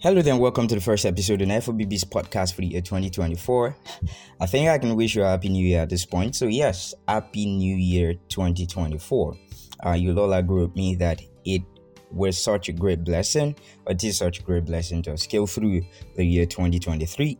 Hello, 0.00 0.22
then, 0.22 0.38
welcome 0.38 0.68
to 0.68 0.76
the 0.76 0.80
first 0.80 1.04
episode 1.04 1.42
of 1.42 1.48
FOBB's 1.48 2.04
podcast 2.04 2.54
for 2.54 2.60
the 2.60 2.68
year 2.68 2.80
2024. 2.80 3.76
I 4.40 4.46
think 4.46 4.68
I 4.68 4.78
can 4.78 4.94
wish 4.94 5.16
you 5.16 5.24
a 5.24 5.26
happy 5.26 5.48
new 5.48 5.66
year 5.66 5.80
at 5.80 5.88
this 5.90 6.06
point. 6.06 6.36
So, 6.36 6.46
yes, 6.46 6.94
happy 7.08 7.46
new 7.46 7.74
year 7.74 8.14
2024. 8.28 9.34
Uh, 9.84 9.90
you'll 9.94 10.20
all 10.20 10.32
agree 10.34 10.62
with 10.62 10.76
me 10.76 10.94
that 10.94 11.20
it 11.44 11.62
was 12.12 12.38
such 12.38 12.68
a 12.68 12.72
great 12.72 13.02
blessing, 13.02 13.56
it 13.88 14.04
is 14.04 14.18
such 14.18 14.38
a 14.38 14.42
great 14.44 14.66
blessing 14.66 15.02
to 15.02 15.18
scale 15.18 15.48
through 15.48 15.82
the 16.14 16.24
year 16.24 16.46
2023. 16.46 17.36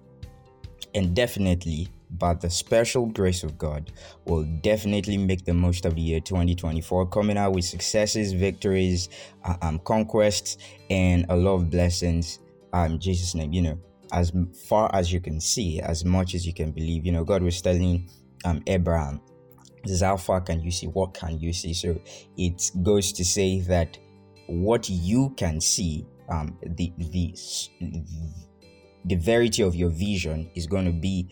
And 0.97 1.15
definitely, 1.15 1.87
by 2.11 2.35
the 2.35 2.51
special 2.51 3.07
grace 3.07 3.45
of 3.45 3.57
God, 3.57 3.93
will 4.25 4.43
definitely 4.63 5.17
make 5.17 5.45
the 5.45 5.55
most 5.55 5.87
of 5.87 5.95
the 5.95 6.01
year 6.01 6.19
2024, 6.19 7.07
coming 7.07 7.39
out 7.39 7.53
with 7.53 7.67
successes, 7.67 8.33
victories, 8.33 9.11
uh, 9.45 9.55
um, 9.63 9.79
conquests, 9.79 10.59
and 10.91 11.25
a 11.29 11.37
lot 11.37 11.55
of 11.55 11.71
blessings 11.71 12.41
um 12.73 12.99
Jesus' 12.99 13.35
name, 13.35 13.53
you 13.53 13.63
know, 13.63 13.79
as 14.13 14.33
far 14.69 14.95
as 14.95 15.13
you 15.13 15.21
can 15.21 15.41
see, 15.41 15.81
as 15.81 16.05
much 16.05 16.35
as 16.35 16.47
you 16.47 16.55
can 16.55 16.73
believe. 16.73 17.05
You 17.05 17.13
know, 17.13 17.25
God 17.25 17.43
was 17.43 17.61
telling 17.61 18.09
um 18.45 18.63
Abraham, 18.67 19.21
this 19.85 19.93
is 19.93 20.03
how 20.03 20.17
far 20.17 20.41
can 20.41 20.61
you 20.61 20.71
see? 20.71 20.87
What 20.87 21.15
can 21.15 21.39
you 21.39 21.53
see? 21.53 21.73
So 21.73 22.01
it 22.37 22.71
goes 22.83 23.13
to 23.13 23.25
say 23.25 23.61
that 23.63 23.99
what 24.47 24.89
you 24.89 25.35
can 25.37 25.61
see, 25.61 26.07
um, 26.29 26.59
the 26.63 26.93
the 26.99 27.35
the 29.05 29.15
verity 29.15 29.63
of 29.63 29.75
your 29.75 29.91
vision 29.91 30.51
is 30.55 30.67
going 30.67 30.85
to 30.85 30.93
be 30.93 31.29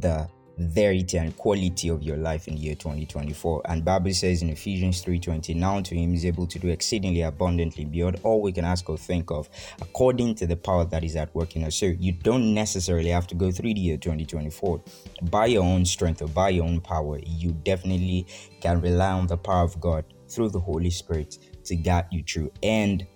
the 0.00 0.28
verity 0.58 1.18
and 1.18 1.36
quality 1.36 1.88
of 1.88 2.02
your 2.02 2.16
life 2.16 2.48
in 2.48 2.54
the 2.54 2.60
year 2.60 2.74
2024 2.74 3.62
and 3.66 3.84
bible 3.84 4.12
says 4.12 4.42
in 4.42 4.50
ephesians 4.50 5.04
3.20 5.04 5.54
now 5.54 5.80
to 5.80 5.94
him 5.94 6.14
is 6.14 6.24
able 6.24 6.46
to 6.46 6.58
do 6.58 6.68
exceedingly 6.68 7.22
abundantly 7.22 7.84
beyond 7.84 8.18
all 8.24 8.42
we 8.42 8.52
can 8.52 8.64
ask 8.64 8.88
or 8.90 8.98
think 8.98 9.30
of 9.30 9.48
according 9.80 10.34
to 10.34 10.46
the 10.46 10.56
power 10.56 10.84
that 10.84 11.04
is 11.04 11.16
at 11.16 11.34
work 11.34 11.56
in 11.56 11.64
us. 11.64 11.76
So 11.76 11.86
you 11.86 12.12
don't 12.12 12.54
necessarily 12.54 13.10
have 13.10 13.26
to 13.28 13.34
go 13.34 13.50
through 13.50 13.74
the 13.74 13.80
year 13.80 13.96
2024 13.96 14.82
by 15.30 15.46
your 15.46 15.64
own 15.64 15.84
strength 15.84 16.22
or 16.22 16.28
by 16.28 16.50
your 16.50 16.64
own 16.64 16.80
power 16.80 17.18
you 17.24 17.52
definitely 17.64 18.26
can 18.60 18.80
rely 18.80 19.12
on 19.12 19.26
the 19.26 19.36
power 19.36 19.64
of 19.64 19.80
god 19.80 20.04
through 20.28 20.50
the 20.50 20.60
holy 20.60 20.90
spirit 20.90 21.38
to 21.64 21.76
guide 21.76 22.06
you 22.10 22.22
through. 22.22 22.50
And 22.62 23.06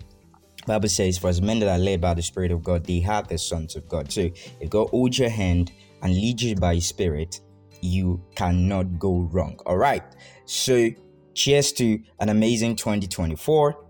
Bible 0.67 0.89
says, 0.89 1.19
For 1.19 1.29
as 1.29 1.43
men 1.43 1.59
that 1.59 1.69
are 1.69 1.79
led 1.79 2.01
by 2.01 2.15
the 2.15 2.23
Spirit 2.23 2.53
of 2.53 2.63
God, 2.63 2.85
they 2.85 3.05
are 3.05 3.23
the 3.23 3.37
sons 3.37 3.77
of 3.77 3.89
God. 3.89 4.13
So 4.13 4.31
if 4.61 4.71
God 4.71 4.89
holds 4.89 5.19
your 5.19 5.29
hand 5.29 5.73
and 6.03 6.13
leads 6.15 6.43
you 6.43 6.57
by 6.57 6.75
His 6.75 6.87
Spirit, 6.87 7.41
you 7.81 8.23
cannot 8.35 8.99
go 8.99 9.29
wrong. 9.33 9.59
All 9.67 9.77
right. 9.77 10.03
So 10.45 10.91
cheers 11.35 11.73
to 11.73 11.99
an 12.21 12.29
amazing 12.29 12.77
2024 12.77 13.85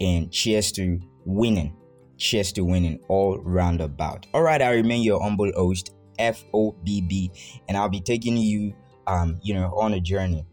and 0.00 0.30
cheers 0.32 0.72
to 0.72 0.98
winning. 1.24 1.76
Cheers 2.18 2.52
to 2.52 2.62
winning 2.62 3.00
all 3.08 3.38
round 3.38 3.80
about. 3.80 4.26
All 4.34 4.42
right, 4.42 4.60
I 4.60 4.72
remain 4.72 5.02
your 5.02 5.22
humble 5.22 5.50
host, 5.56 5.94
FOBB, 6.18 7.62
and 7.68 7.76
I'll 7.78 7.88
be 7.88 8.00
taking 8.00 8.36
you 8.36 8.74
um, 9.06 9.40
you 9.42 9.54
know, 9.54 9.74
on 9.76 9.94
a 9.94 10.00
journey 10.00 10.44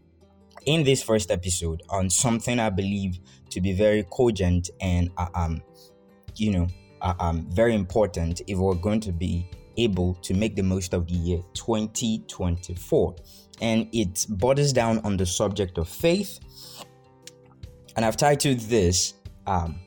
in 0.66 0.82
this 0.82 1.02
first 1.02 1.30
episode 1.30 1.82
on 1.88 2.10
something 2.10 2.58
I 2.58 2.70
believe 2.70 3.18
to 3.50 3.60
be 3.60 3.72
very 3.72 4.04
cogent 4.10 4.70
and 4.80 5.10
uh, 5.16 5.28
um, 5.34 5.62
you 6.34 6.50
know, 6.50 6.66
uh, 7.00 7.14
um, 7.20 7.46
very 7.50 7.74
important 7.74 8.42
if 8.46 8.58
we're 8.58 8.74
going 8.74 9.00
to 9.00 9.12
be 9.12 9.48
able 9.78 10.14
to 10.14 10.34
make 10.34 10.56
the 10.56 10.62
most 10.62 10.92
of 10.92 11.06
the 11.06 11.14
year 11.14 11.40
2024. 11.54 13.16
And 13.60 13.88
it 13.92 14.26
borders 14.28 14.72
down 14.72 14.98
on 15.00 15.16
the 15.16 15.26
subject 15.26 15.78
of 15.78 15.88
faith. 15.88 16.38
And 17.96 18.04
I've 18.04 18.16
titled 18.16 18.60
this 18.60 19.14
um, 19.46 19.80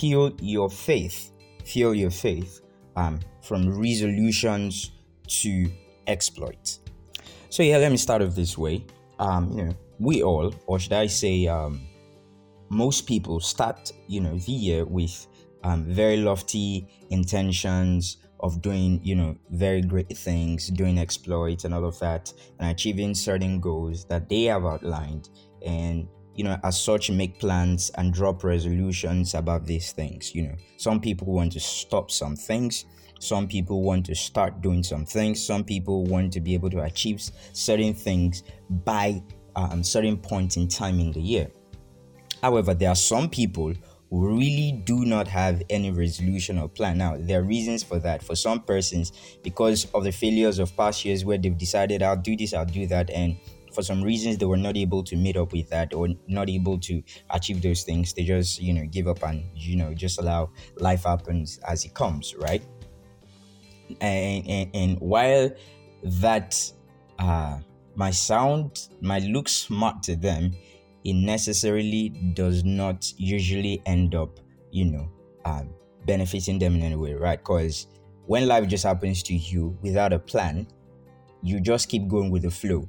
Your 0.00 0.68
Faith. 0.70 1.32
Fuel 1.64 1.94
Your 1.94 2.10
Faith 2.10 2.62
um, 2.96 3.20
from 3.42 3.78
resolutions 3.78 4.92
to 5.28 5.70
exploits. 6.06 6.80
So, 7.50 7.62
yeah, 7.62 7.78
let 7.78 7.90
me 7.90 7.96
start 7.96 8.22
off 8.22 8.34
this 8.34 8.58
way. 8.58 8.84
Um, 9.18 9.52
you 9.52 9.64
know, 9.64 9.76
we 9.98 10.22
all, 10.22 10.54
or 10.66 10.78
should 10.78 10.92
I 10.92 11.06
say, 11.06 11.46
um, 11.46 11.80
most 12.68 13.06
people 13.06 13.40
start, 13.40 13.92
you 14.06 14.20
know, 14.20 14.38
the 14.38 14.52
year 14.52 14.84
with 14.84 15.26
um, 15.64 15.84
very 15.84 16.18
lofty 16.18 16.86
intentions, 17.10 18.18
of 18.40 18.62
doing 18.62 19.00
you 19.02 19.14
know 19.14 19.36
very 19.50 19.82
great 19.82 20.16
things 20.16 20.68
doing 20.68 20.98
exploits 20.98 21.64
and 21.64 21.74
all 21.74 21.84
of 21.84 21.98
that 21.98 22.32
and 22.58 22.70
achieving 22.70 23.14
certain 23.14 23.60
goals 23.60 24.04
that 24.06 24.28
they 24.28 24.44
have 24.44 24.64
outlined. 24.64 25.28
And 25.64 26.08
you 26.34 26.44
know 26.44 26.56
as 26.62 26.80
such 26.80 27.10
make 27.10 27.40
plans 27.40 27.90
and 27.96 28.14
drop 28.14 28.44
resolutions 28.44 29.34
about 29.34 29.66
these 29.66 29.92
things 29.92 30.34
you 30.34 30.42
know. 30.42 30.54
Some 30.76 31.00
people 31.00 31.32
want 31.32 31.52
to 31.52 31.60
stop 31.60 32.10
some 32.10 32.36
things. 32.36 32.84
Some 33.20 33.48
people 33.48 33.82
want 33.82 34.06
to 34.06 34.14
start 34.14 34.60
doing 34.60 34.84
some 34.84 35.04
things. 35.04 35.44
Some 35.44 35.64
people 35.64 36.04
want 36.04 36.32
to 36.34 36.40
be 36.40 36.54
able 36.54 36.70
to 36.70 36.82
achieve 36.82 37.20
certain 37.52 37.92
things 37.92 38.44
by 38.70 39.20
um, 39.56 39.82
certain 39.82 40.16
points 40.16 40.56
in 40.56 40.68
time 40.68 41.00
in 41.00 41.10
the 41.10 41.20
year. 41.20 41.50
However 42.42 42.74
there 42.74 42.90
are 42.90 42.94
some 42.94 43.28
people 43.28 43.74
really 44.10 44.72
do 44.72 45.04
not 45.04 45.28
have 45.28 45.62
any 45.68 45.90
resolution 45.90 46.58
or 46.58 46.68
plan. 46.68 46.98
Now, 46.98 47.16
there 47.18 47.40
are 47.40 47.42
reasons 47.42 47.82
for 47.82 47.98
that. 48.00 48.22
For 48.22 48.34
some 48.36 48.62
persons, 48.62 49.12
because 49.42 49.86
of 49.92 50.04
the 50.04 50.12
failures 50.12 50.58
of 50.58 50.74
past 50.76 51.04
years 51.04 51.24
where 51.24 51.38
they've 51.38 51.56
decided, 51.56 52.02
I'll 52.02 52.16
do 52.16 52.36
this, 52.36 52.54
I'll 52.54 52.64
do 52.64 52.86
that, 52.86 53.10
and 53.10 53.36
for 53.72 53.82
some 53.82 54.02
reasons 54.02 54.38
they 54.38 54.46
were 54.46 54.56
not 54.56 54.76
able 54.76 55.04
to 55.04 55.14
meet 55.16 55.36
up 55.36 55.52
with 55.52 55.68
that 55.68 55.92
or 55.92 56.08
not 56.26 56.48
able 56.48 56.78
to 56.78 57.02
achieve 57.30 57.60
those 57.60 57.84
things 57.84 58.14
they 58.14 58.24
just 58.24 58.60
you 58.60 58.72
know 58.72 58.84
give 58.86 59.06
up 59.06 59.22
and 59.22 59.44
you 59.54 59.76
know 59.76 59.92
just 59.92 60.18
allow 60.18 60.50
life 60.78 61.04
happens 61.04 61.58
as 61.68 61.84
it 61.84 61.94
comes 61.94 62.34
right 62.36 62.62
and 64.00 64.46
and, 64.48 64.70
and 64.74 65.00
while 65.00 65.50
that 66.02 66.72
uh 67.18 67.58
my 67.94 68.10
sound 68.10 68.88
might 69.00 69.22
look 69.24 69.48
smart 69.48 70.02
to 70.02 70.14
them 70.16 70.52
it 71.08 71.14
necessarily 71.14 72.10
does 72.34 72.64
not 72.64 73.12
usually 73.16 73.82
end 73.86 74.14
up, 74.14 74.38
you 74.70 74.84
know, 74.84 75.10
um, 75.44 75.70
benefiting 76.04 76.58
them 76.58 76.74
in 76.74 76.82
any 76.82 76.96
way, 76.96 77.14
right? 77.14 77.38
Because 77.38 77.86
when 78.26 78.46
life 78.46 78.66
just 78.68 78.84
happens 78.84 79.22
to 79.24 79.34
you 79.34 79.78
without 79.80 80.12
a 80.12 80.18
plan, 80.18 80.66
you 81.42 81.60
just 81.60 81.88
keep 81.88 82.08
going 82.08 82.30
with 82.30 82.42
the 82.42 82.50
flow 82.50 82.88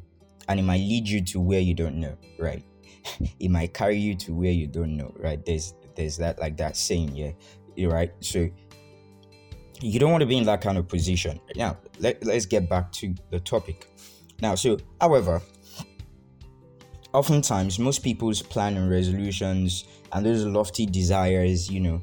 and 0.50 0.60
it 0.60 0.64
might 0.64 0.82
lead 0.82 1.08
you 1.08 1.24
to 1.24 1.40
where 1.40 1.62
you 1.62 1.74
don't 1.74 1.96
know, 1.96 2.18
right? 2.38 2.64
it 3.40 3.50
might 3.50 3.74
carry 3.74 3.98
you 3.98 4.16
to 4.16 4.34
where 4.34 4.52
you 4.52 4.68
don't 4.68 4.98
know, 4.98 5.14
right? 5.18 5.46
There's 5.46 5.74
there's 5.96 6.18
that 6.18 6.40
like 6.40 6.58
that 6.58 6.76
saying, 6.76 7.16
yeah, 7.16 7.32
you're 7.76 7.92
right. 7.92 8.12
So 8.20 8.50
you 9.82 10.00
don't 10.00 10.12
want 10.12 10.22
to 10.22 10.28
be 10.28 10.38
in 10.38 10.44
that 10.46 10.60
kind 10.60 10.78
of 10.78 10.88
position. 10.88 11.40
Now, 11.56 11.78
let, 12.00 12.24
let's 12.26 12.46
get 12.46 12.70
back 12.70 12.92
to 12.94 13.16
the 13.32 13.40
topic. 13.40 13.88
Now, 14.42 14.56
so 14.56 14.78
however, 15.00 15.42
oftentimes 17.14 17.80
most 17.80 18.04
people's 18.04 18.42
plan 18.42 18.78
and 18.78 18.90
resolutions 18.90 19.86
and 20.14 20.26
those 20.26 20.46
lofty 20.46 20.86
desires 20.86 21.70
you 21.70 21.80
know 21.80 22.02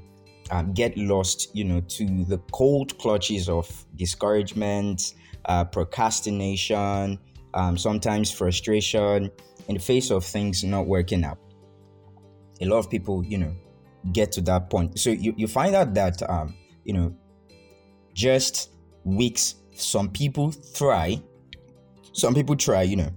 um, 0.51 0.73
get 0.73 0.97
lost 0.97 1.55
you 1.55 1.65
know 1.65 1.81
to 1.89 2.25
the 2.25 2.39
cold 2.53 2.97
clutches 2.99 3.49
of 3.49 3.69
discouragement 3.97 5.15
uh, 5.47 5.65
procrastination 5.65 7.19
um, 7.55 7.77
sometimes 7.77 8.31
frustration 8.31 9.31
in 9.69 9.75
the 9.75 9.81
face 9.81 10.11
of 10.11 10.25
things 10.25 10.63
not 10.63 10.87
working 10.87 11.25
out. 11.25 11.39
A 12.61 12.67
lot 12.67 12.79
of 12.79 12.91
people 12.91 13.25
you 13.25 13.39
know 13.39 13.55
get 14.13 14.31
to 14.33 14.41
that 14.43 14.71
point. 14.71 14.99
So 14.99 15.11
you, 15.11 15.35
you 15.37 15.49
find 15.49 15.75
out 15.75 15.95
that 15.95 16.23
um, 16.31 16.55
you 16.85 16.93
know 16.93 17.15
just 18.15 18.71
weeks 19.05 19.57
some 19.75 20.09
people 20.09 20.53
try 20.75 21.21
some 22.13 22.35
people 22.35 22.57
try 22.57 22.83
you 22.83 22.97
know 22.97 23.11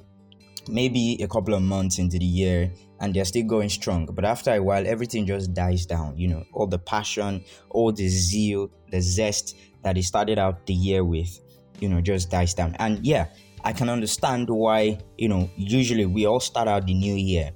maybe 0.67 1.17
a 1.21 1.27
couple 1.27 1.53
of 1.53 1.61
months 1.61 1.99
into 1.99 2.19
the 2.19 2.25
year 2.25 2.71
and 2.99 3.13
they're 3.13 3.25
still 3.25 3.45
going 3.45 3.69
strong. 3.69 4.05
But 4.05 4.25
after 4.25 4.53
a 4.53 4.61
while 4.61 4.85
everything 4.85 5.25
just 5.25 5.53
dies 5.53 5.85
down 5.85 6.17
you 6.17 6.27
know. 6.27 6.43
All 6.53 6.67
the 6.67 6.79
passion 6.79 7.43
all 7.69 7.91
the 7.91 8.07
zeal 8.07 8.69
the 8.91 9.01
zest 9.01 9.55
that 9.83 9.95
they 9.95 10.01
started 10.01 10.39
out 10.39 10.65
the 10.65 10.73
year 10.73 11.03
with 11.03 11.39
you 11.79 11.89
know 11.89 12.01
just 12.01 12.29
dies 12.29 12.53
down. 12.53 12.75
And 12.79 13.05
yeah 13.05 13.27
i 13.65 13.73
can 13.73 13.89
understand 13.89 14.49
why 14.49 14.97
you 15.17 15.27
know 15.27 15.49
usually 15.57 16.05
we 16.05 16.25
all 16.25 16.39
start 16.39 16.69
out 16.69 16.87
the 16.87 16.93
new 16.93 17.13
year 17.13 17.51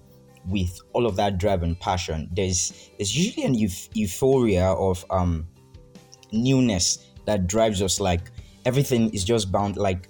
with 0.48 0.80
all 0.94 1.06
of 1.06 1.16
that 1.16 1.38
drive 1.38 1.64
and 1.64 1.80
passion. 1.80 2.30
There's 2.34 2.90
there's 2.98 3.16
usually 3.16 3.46
an 3.46 3.56
euphoria 3.94 4.66
of 4.66 5.06
um 5.10 5.48
newness 6.32 7.12
that 7.26 7.48
drives 7.48 7.82
us 7.82 8.00
like 8.00 8.32
everything 8.66 9.10
is 9.12 9.24
just 9.24 9.52
bound 9.52 9.78
like 9.78 10.10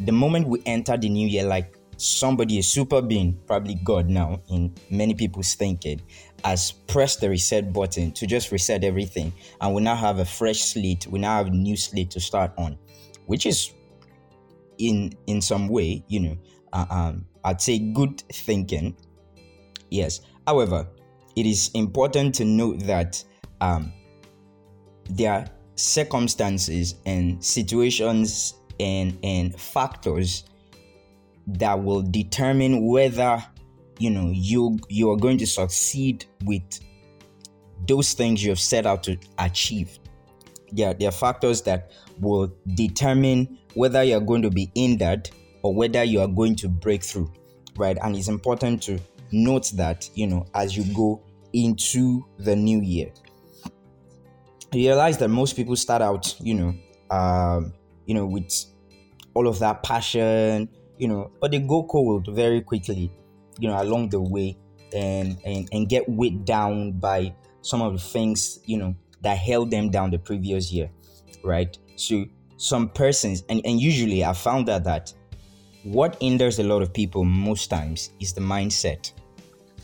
the 0.00 0.12
moment 0.12 0.48
we 0.48 0.62
enter 0.66 0.96
the 0.96 1.08
new 1.08 1.26
year 1.26 1.44
like 1.44 1.76
somebody, 2.02 2.58
a 2.58 2.62
super 2.62 3.00
being, 3.00 3.38
probably 3.46 3.76
God 3.76 4.08
now, 4.08 4.40
in 4.50 4.74
many 4.90 5.14
people's 5.14 5.54
thinking, 5.54 6.00
has 6.44 6.72
pressed 6.72 7.20
the 7.20 7.30
reset 7.30 7.72
button 7.72 8.12
to 8.12 8.26
just 8.26 8.50
reset 8.50 8.84
everything. 8.84 9.32
And 9.60 9.74
we 9.74 9.82
now 9.82 9.94
have 9.94 10.18
a 10.18 10.24
fresh 10.24 10.60
slate. 10.60 11.06
We 11.06 11.18
now 11.20 11.36
have 11.36 11.46
a 11.46 11.50
new 11.50 11.76
slate 11.76 12.10
to 12.10 12.20
start 12.20 12.52
on, 12.58 12.78
which 13.26 13.46
is 13.46 13.72
in 14.78 15.12
in 15.26 15.40
some 15.40 15.68
way, 15.68 16.04
you 16.08 16.20
know, 16.20 16.38
uh, 16.72 16.86
um, 16.90 17.26
I'd 17.44 17.60
say 17.60 17.78
good 17.78 18.20
thinking. 18.32 18.96
Yes. 19.90 20.20
However, 20.46 20.88
it 21.36 21.46
is 21.46 21.70
important 21.74 22.34
to 22.36 22.44
note 22.44 22.80
that 22.80 23.22
um, 23.60 23.92
there 25.08 25.32
are 25.32 25.46
circumstances 25.76 26.96
and 27.06 27.42
situations 27.44 28.54
and 28.80 29.18
and 29.22 29.58
factors 29.58 30.44
that 31.46 31.82
will 31.82 32.02
determine 32.02 32.86
whether 32.86 33.42
you 33.98 34.10
know 34.10 34.30
you 34.32 34.78
you 34.88 35.10
are 35.10 35.16
going 35.16 35.38
to 35.38 35.46
succeed 35.46 36.24
with 36.44 36.80
those 37.86 38.12
things 38.14 38.42
you 38.42 38.50
have 38.50 38.60
set 38.60 38.86
out 38.86 39.02
to 39.02 39.16
achieve. 39.38 39.98
There, 40.70 40.94
there 40.94 41.08
are 41.08 41.12
factors 41.12 41.60
that 41.62 41.90
will 42.20 42.54
determine 42.74 43.58
whether 43.74 44.02
you're 44.02 44.20
going 44.20 44.42
to 44.42 44.50
be 44.50 44.70
hindered 44.74 45.28
or 45.62 45.74
whether 45.74 46.02
you 46.02 46.20
are 46.20 46.28
going 46.28 46.56
to 46.56 46.68
break 46.68 47.02
through 47.02 47.30
right? 47.76 47.96
And 48.02 48.16
it's 48.16 48.28
important 48.28 48.82
to 48.84 48.98
note 49.30 49.72
that 49.74 50.08
you 50.14 50.26
know 50.26 50.46
as 50.54 50.76
you 50.76 50.84
go 50.94 51.22
into 51.52 52.24
the 52.38 52.54
new 52.54 52.80
year 52.80 53.10
you 54.72 54.88
realize 54.88 55.18
that 55.18 55.28
most 55.28 55.56
people 55.56 55.74
start 55.76 56.02
out 56.02 56.34
you 56.40 56.54
know 56.54 56.74
um, 57.10 57.72
you 58.06 58.14
know 58.14 58.26
with 58.26 58.50
all 59.34 59.48
of 59.48 59.58
that 59.58 59.82
passion 59.82 60.68
you 60.98 61.08
know 61.08 61.30
but 61.40 61.50
they 61.50 61.58
go 61.58 61.82
cold 61.84 62.26
very 62.32 62.60
quickly 62.60 63.10
you 63.58 63.68
know 63.68 63.80
along 63.82 64.08
the 64.08 64.20
way 64.20 64.56
and 64.94 65.38
and, 65.44 65.68
and 65.72 65.88
get 65.88 66.08
weighed 66.08 66.44
down 66.44 66.92
by 66.92 67.34
some 67.62 67.82
of 67.82 67.92
the 67.92 67.98
things 67.98 68.60
you 68.66 68.76
know 68.76 68.94
that 69.20 69.38
held 69.38 69.70
them 69.70 69.90
down 69.90 70.10
the 70.10 70.18
previous 70.18 70.72
year 70.72 70.90
right? 71.42 71.76
So 71.96 72.24
some 72.56 72.88
persons 72.88 73.42
and, 73.48 73.60
and 73.64 73.80
usually 73.80 74.24
i 74.24 74.32
found 74.32 74.68
out 74.68 74.84
that 74.84 75.12
what 75.82 76.16
hinders 76.22 76.60
a 76.60 76.62
lot 76.62 76.80
of 76.80 76.92
people 76.92 77.24
most 77.24 77.68
times 77.68 78.10
is 78.20 78.32
the 78.32 78.40
mindset. 78.40 79.12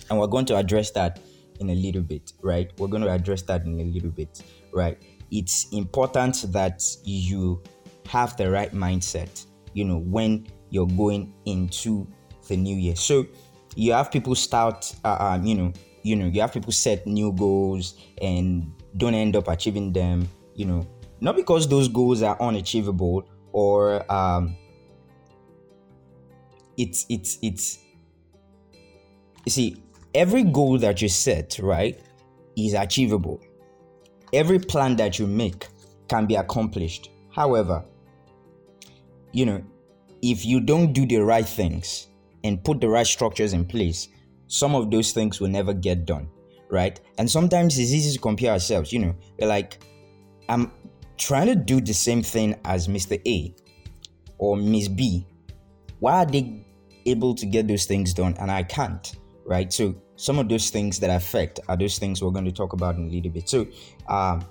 And 0.08 0.18
we're 0.18 0.28
going 0.28 0.46
to 0.46 0.56
address 0.56 0.92
that 0.92 1.18
in 1.58 1.70
a 1.70 1.74
little 1.74 2.02
bit 2.02 2.32
right? 2.40 2.70
We're 2.78 2.88
going 2.88 3.02
to 3.02 3.10
address 3.10 3.42
that 3.42 3.64
in 3.64 3.80
a 3.80 3.84
little 3.84 4.10
bit 4.10 4.42
right? 4.72 5.00
It's 5.30 5.66
important 5.72 6.52
that 6.52 6.82
you 7.04 7.62
have 8.06 8.36
the 8.36 8.50
right 8.50 8.72
mindset 8.72 9.44
you 9.74 9.84
know 9.84 9.98
when 9.98 10.46
you're 10.70 10.86
going 10.86 11.32
into 11.44 12.06
the 12.48 12.56
new 12.56 12.76
year. 12.76 12.96
So 12.96 13.26
you 13.76 13.92
have 13.92 14.10
people 14.10 14.34
start 14.34 14.94
uh, 15.04 15.16
um, 15.20 15.44
you 15.44 15.54
know 15.54 15.72
you 16.02 16.16
know 16.16 16.26
you 16.26 16.40
have 16.40 16.52
people 16.52 16.72
set 16.72 17.06
new 17.06 17.32
goals 17.32 17.94
and 18.20 18.72
don't 18.96 19.14
end 19.14 19.36
up 19.36 19.48
achieving 19.48 19.92
them 19.92 20.28
you 20.54 20.64
know. 20.64 20.86
Not 21.20 21.34
because 21.34 21.68
those 21.68 21.88
goals 21.88 22.22
are 22.22 22.40
unachievable 22.40 23.28
or 23.52 24.10
um 24.12 24.56
it's 26.76 27.06
it's 27.08 27.38
it's 27.42 27.78
you 29.44 29.50
see 29.50 29.82
every 30.14 30.44
goal 30.44 30.78
that 30.78 31.02
you 31.02 31.08
set 31.08 31.58
right 31.58 32.00
is 32.56 32.74
achievable. 32.74 33.40
Every 34.32 34.58
plan 34.58 34.96
that 34.96 35.18
you 35.18 35.26
make 35.26 35.66
can 36.08 36.26
be 36.26 36.36
accomplished. 36.36 37.10
However 37.34 37.84
you 39.32 39.46
know 39.46 39.62
if 40.22 40.44
you 40.44 40.60
don't 40.60 40.92
do 40.92 41.06
the 41.06 41.18
right 41.18 41.46
things 41.46 42.08
and 42.44 42.62
put 42.64 42.80
the 42.80 42.88
right 42.88 43.06
structures 43.06 43.52
in 43.52 43.64
place 43.64 44.08
some 44.46 44.74
of 44.74 44.90
those 44.90 45.12
things 45.12 45.40
will 45.40 45.48
never 45.48 45.72
get 45.72 46.04
done 46.06 46.28
right 46.70 47.00
and 47.18 47.30
sometimes 47.30 47.78
it's 47.78 47.90
easy 47.90 48.12
to 48.12 48.20
compare 48.20 48.52
ourselves 48.52 48.92
you 48.92 48.98
know 48.98 49.14
like 49.40 49.82
i'm 50.48 50.70
trying 51.16 51.46
to 51.46 51.54
do 51.54 51.80
the 51.80 51.94
same 51.94 52.22
thing 52.22 52.54
as 52.64 52.88
mr 52.88 53.20
a 53.26 53.54
or 54.38 54.56
miss 54.56 54.88
b 54.88 55.26
why 56.00 56.22
are 56.22 56.26
they 56.26 56.64
able 57.06 57.34
to 57.34 57.46
get 57.46 57.66
those 57.66 57.84
things 57.86 58.12
done 58.14 58.34
and 58.38 58.50
I 58.50 58.62
can't, 58.62 59.14
right? 59.44 59.72
So 59.72 59.94
some 60.16 60.38
of 60.38 60.48
those 60.48 60.70
things 60.70 61.00
that 61.00 61.10
affect 61.10 61.60
are 61.68 61.76
those 61.76 61.98
things 61.98 62.22
we're 62.22 62.30
going 62.30 62.44
to 62.44 62.52
talk 62.52 62.72
about 62.72 62.96
in 62.96 63.08
a 63.08 63.10
little 63.10 63.30
bit. 63.30 63.48
So 63.48 63.66
um, 64.08 64.44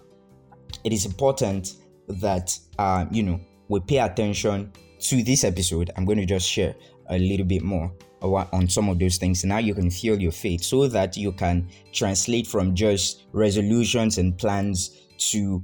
it 0.83 0.93
is 0.93 1.05
important 1.05 1.75
that 2.07 2.57
uh, 2.79 3.05
you 3.11 3.23
know 3.23 3.39
we 3.67 3.79
pay 3.81 3.99
attention 3.99 4.71
to 4.99 5.23
this 5.23 5.43
episode. 5.43 5.91
I'm 5.95 6.05
going 6.05 6.17
to 6.17 6.25
just 6.25 6.47
share 6.47 6.75
a 7.09 7.17
little 7.17 7.45
bit 7.45 7.63
more 7.63 7.91
on 8.21 8.67
some 8.67 8.89
of 8.89 8.99
those 8.99 9.17
things. 9.17 9.43
Now 9.45 9.59
you 9.59 9.73
can 9.73 9.89
feel 9.89 10.19
your 10.19 10.31
faith 10.31 10.63
so 10.63 10.87
that 10.87 11.15
you 11.15 11.31
can 11.31 11.69
translate 11.93 12.47
from 12.47 12.75
just 12.75 13.25
resolutions 13.31 14.17
and 14.17 14.37
plans 14.37 15.07
to 15.31 15.63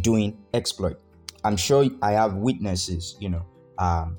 doing 0.00 0.36
exploit. 0.52 0.98
I'm 1.44 1.56
sure 1.56 1.86
I 2.02 2.12
have 2.12 2.34
witnesses, 2.34 3.16
you 3.20 3.28
know, 3.30 3.46
um, 3.78 4.18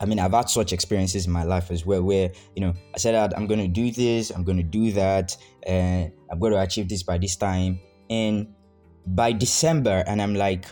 I 0.00 0.06
mean, 0.06 0.18
I've 0.18 0.32
had 0.32 0.48
such 0.48 0.72
experiences 0.72 1.26
in 1.26 1.32
my 1.32 1.44
life 1.44 1.70
as 1.70 1.84
well, 1.84 2.02
where 2.02 2.30
you 2.56 2.62
know 2.62 2.72
I 2.94 2.98
said 2.98 3.34
I'm 3.34 3.46
going 3.46 3.60
to 3.60 3.68
do 3.68 3.90
this, 3.90 4.30
I'm 4.30 4.44
going 4.44 4.56
to 4.56 4.62
do 4.62 4.92
that, 4.92 5.36
and 5.64 6.10
I'm 6.30 6.38
going 6.38 6.52
to 6.52 6.60
achieve 6.60 6.88
this 6.88 7.02
by 7.02 7.18
this 7.18 7.36
time, 7.36 7.78
and 8.08 8.48
by 9.08 9.32
December, 9.32 10.02
and 10.06 10.22
I'm 10.22 10.34
like, 10.34 10.64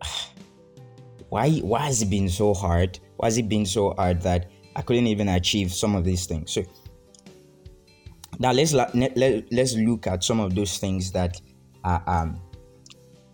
why? 1.30 1.50
Why 1.60 1.86
has 1.86 2.02
it 2.02 2.10
been 2.10 2.28
so 2.28 2.52
hard? 2.52 2.98
Why 3.16 3.28
has 3.28 3.38
it 3.38 3.48
been 3.48 3.64
so 3.64 3.94
hard 3.94 4.20
that 4.22 4.50
I 4.76 4.82
couldn't 4.82 5.06
even 5.06 5.28
achieve 5.28 5.72
some 5.72 5.94
of 5.94 6.04
these 6.04 6.26
things? 6.26 6.52
So 6.52 6.62
now 8.38 8.52
let's 8.52 8.72
let, 8.72 8.94
let's 8.94 9.74
look 9.74 10.06
at 10.06 10.22
some 10.22 10.40
of 10.40 10.54
those 10.54 10.78
things 10.78 11.10
that 11.12 11.40
are 11.84 12.02
um, 12.06 12.40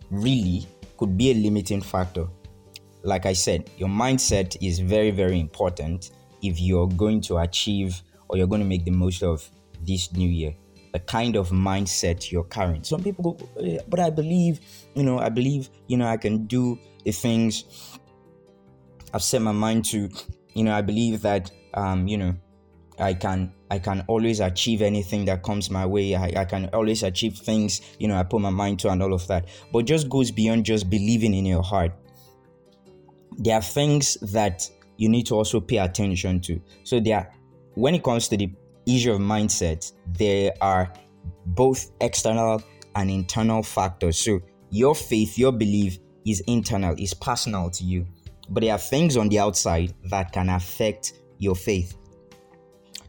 really 0.09 0.65
could 0.97 1.17
be 1.17 1.31
a 1.31 1.33
limiting 1.33 1.81
factor 1.81 2.27
like 3.07 3.25
I 3.25 3.33
said, 3.33 3.69
your 3.77 3.87
mindset 3.87 4.57
is 4.61 4.79
very, 4.79 5.11
very 5.11 5.39
important 5.39 6.11
if 6.41 6.59
you're 6.59 6.87
going 6.87 7.21
to 7.21 7.37
achieve 7.37 8.01
or 8.27 8.37
you're 8.37 8.47
going 8.47 8.61
to 8.61 8.67
make 8.67 8.83
the 8.83 8.91
most 8.91 9.23
of 9.23 9.49
this 9.81 10.11
new 10.11 10.29
year. 10.29 10.53
The 10.93 10.99
kind 10.99 11.35
of 11.35 11.49
mindset 11.49 12.31
you're 12.31 12.45
carrying. 12.45 12.83
Some 12.83 13.03
people 13.03 13.33
go, 13.33 13.49
eh, 13.61 13.79
but 13.87 13.99
I 13.99 14.09
believe, 14.09 14.59
you 14.95 15.03
know, 15.03 15.19
I 15.19 15.29
believe, 15.29 15.69
you 15.87 15.97
know, 15.97 16.07
I 16.07 16.17
can 16.17 16.45
do 16.47 16.79
the 17.03 17.11
things 17.11 17.65
I've 19.13 19.23
set 19.23 19.41
my 19.41 19.51
mind 19.51 19.85
to. 19.85 20.09
You 20.53 20.63
know, 20.63 20.73
I 20.73 20.81
believe 20.81 21.21
that, 21.21 21.51
um, 21.73 22.07
you 22.07 22.17
know, 22.17 22.35
I 22.99 23.13
can 23.13 23.53
I 23.69 23.79
can 23.79 24.03
always 24.07 24.39
achieve 24.39 24.81
anything 24.81 25.25
that 25.25 25.43
comes 25.43 25.69
my 25.69 25.85
way. 25.85 26.15
I, 26.15 26.41
I 26.41 26.45
can 26.45 26.69
always 26.73 27.03
achieve 27.03 27.37
things, 27.37 27.81
you 27.99 28.07
know, 28.07 28.15
I 28.15 28.23
put 28.23 28.41
my 28.41 28.49
mind 28.49 28.79
to 28.79 28.89
and 28.89 29.03
all 29.03 29.13
of 29.13 29.27
that. 29.27 29.49
But 29.71 29.85
just 29.85 30.09
goes 30.09 30.31
beyond 30.31 30.65
just 30.65 30.89
believing 30.89 31.33
in 31.33 31.45
your 31.45 31.63
heart 31.63 31.91
there 33.37 33.55
are 33.55 33.61
things 33.61 34.15
that 34.21 34.69
you 34.97 35.09
need 35.09 35.27
to 35.27 35.35
also 35.35 35.59
pay 35.59 35.77
attention 35.77 36.39
to. 36.41 36.59
So 36.83 36.99
there, 36.99 37.31
when 37.75 37.93
it 37.95 38.03
comes 38.03 38.27
to 38.29 38.37
the 38.37 38.51
issue 38.87 39.11
of 39.11 39.19
mindset, 39.19 39.91
there 40.17 40.53
are 40.61 40.91
both 41.45 41.91
external 42.01 42.61
and 42.95 43.09
internal 43.09 43.63
factors. 43.63 44.17
So 44.17 44.41
your 44.69 44.95
faith, 44.95 45.37
your 45.37 45.51
belief 45.51 45.99
is 46.25 46.41
internal, 46.47 46.95
is 46.97 47.13
personal 47.13 47.69
to 47.71 47.83
you. 47.83 48.05
But 48.49 48.63
there 48.63 48.73
are 48.73 48.79
things 48.79 49.17
on 49.17 49.29
the 49.29 49.39
outside 49.39 49.93
that 50.09 50.31
can 50.31 50.49
affect 50.49 51.13
your 51.37 51.55
faith. 51.55 51.97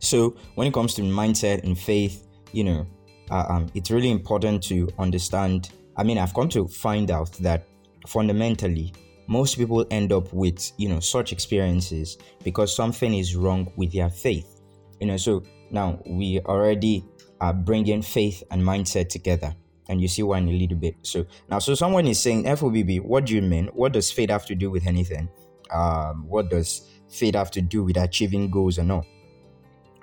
So 0.01 0.37
when 0.55 0.67
it 0.67 0.75
comes 0.75 0.95
to 0.95 1.03
mindset 1.03 1.65
and 1.65 1.79
faith, 1.79 2.27
you 2.53 2.65
know, 2.65 2.87
uh, 3.31 3.45
um, 3.49 3.67
it's 3.75 3.91
really 3.91 4.11
important 4.11 4.63
to 4.65 4.89
understand. 4.99 5.71
I 5.97 6.03
mean, 6.03 6.19
I've 6.19 6.35
come 6.35 6.49
to 6.51 6.67
find 6.69 7.11
out 7.11 7.33
that 7.35 7.67
fundamentally, 8.07 8.93
most 9.29 9.59
people 9.59 9.87
end 9.91 10.13
up 10.13 10.33
with 10.33 10.73
you 10.79 10.89
know 10.89 11.01
such 11.01 11.33
experiences 11.33 12.17
because 12.43 12.75
something 12.75 13.15
is 13.15 13.37
wrong 13.37 13.71
with 13.77 13.93
their 13.93 14.09
faith 14.09 14.63
you 15.01 15.07
know 15.07 15.17
so 15.17 15.43
now 15.71 16.01
we 16.07 16.41
already 16.41 17.05
are 17.41 17.53
bringing 17.53 18.03
faith 18.03 18.43
and 18.51 18.63
mindset 18.63 19.09
together 19.09 19.55
and 19.89 20.01
you 20.01 20.09
see 20.09 20.23
why 20.23 20.39
in 20.39 20.49
a 20.49 20.53
little 20.53 20.77
bit. 20.77 20.97
So 21.03 21.27
now 21.49 21.59
so 21.59 21.75
someone 21.75 22.07
is 22.07 22.21
saying 22.21 22.45
fobb 22.45 23.01
what 23.03 23.27
do 23.27 23.35
you 23.35 23.43
mean? 23.43 23.67
What 23.69 23.93
does 23.93 24.11
faith 24.11 24.31
have 24.31 24.47
to 24.47 24.55
do 24.55 24.71
with 24.71 24.87
anything? 24.87 25.29
Um 25.71 26.27
what 26.29 26.51
does 26.51 26.89
faith 27.09 27.35
have 27.35 27.51
to 27.53 27.63
do 27.63 27.85
with 27.85 27.97
achieving 27.97 28.51
goals 28.51 28.79
or 28.79 28.85
not? 28.85 29.07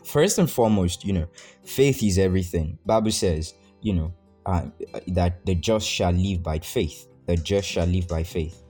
First 0.04 0.38
and 0.40 0.50
foremost 0.50 1.06
you 1.06 1.14
know 1.14 1.28
faith 1.64 2.04
is 2.04 2.18
everything. 2.18 2.78
Bible 2.86 3.12
says 3.12 3.54
you 3.82 3.94
know 3.94 4.14
uh, 4.46 4.66
that 5.08 5.46
the 5.46 5.56
just 5.56 5.88
shall 5.88 6.12
live 6.12 6.44
by 6.44 6.60
faith. 6.60 7.08
The 7.26 7.36
just 7.36 7.68
shall 7.68 7.88
live 7.88 8.08
by 8.08 8.24
faith. 8.24 8.62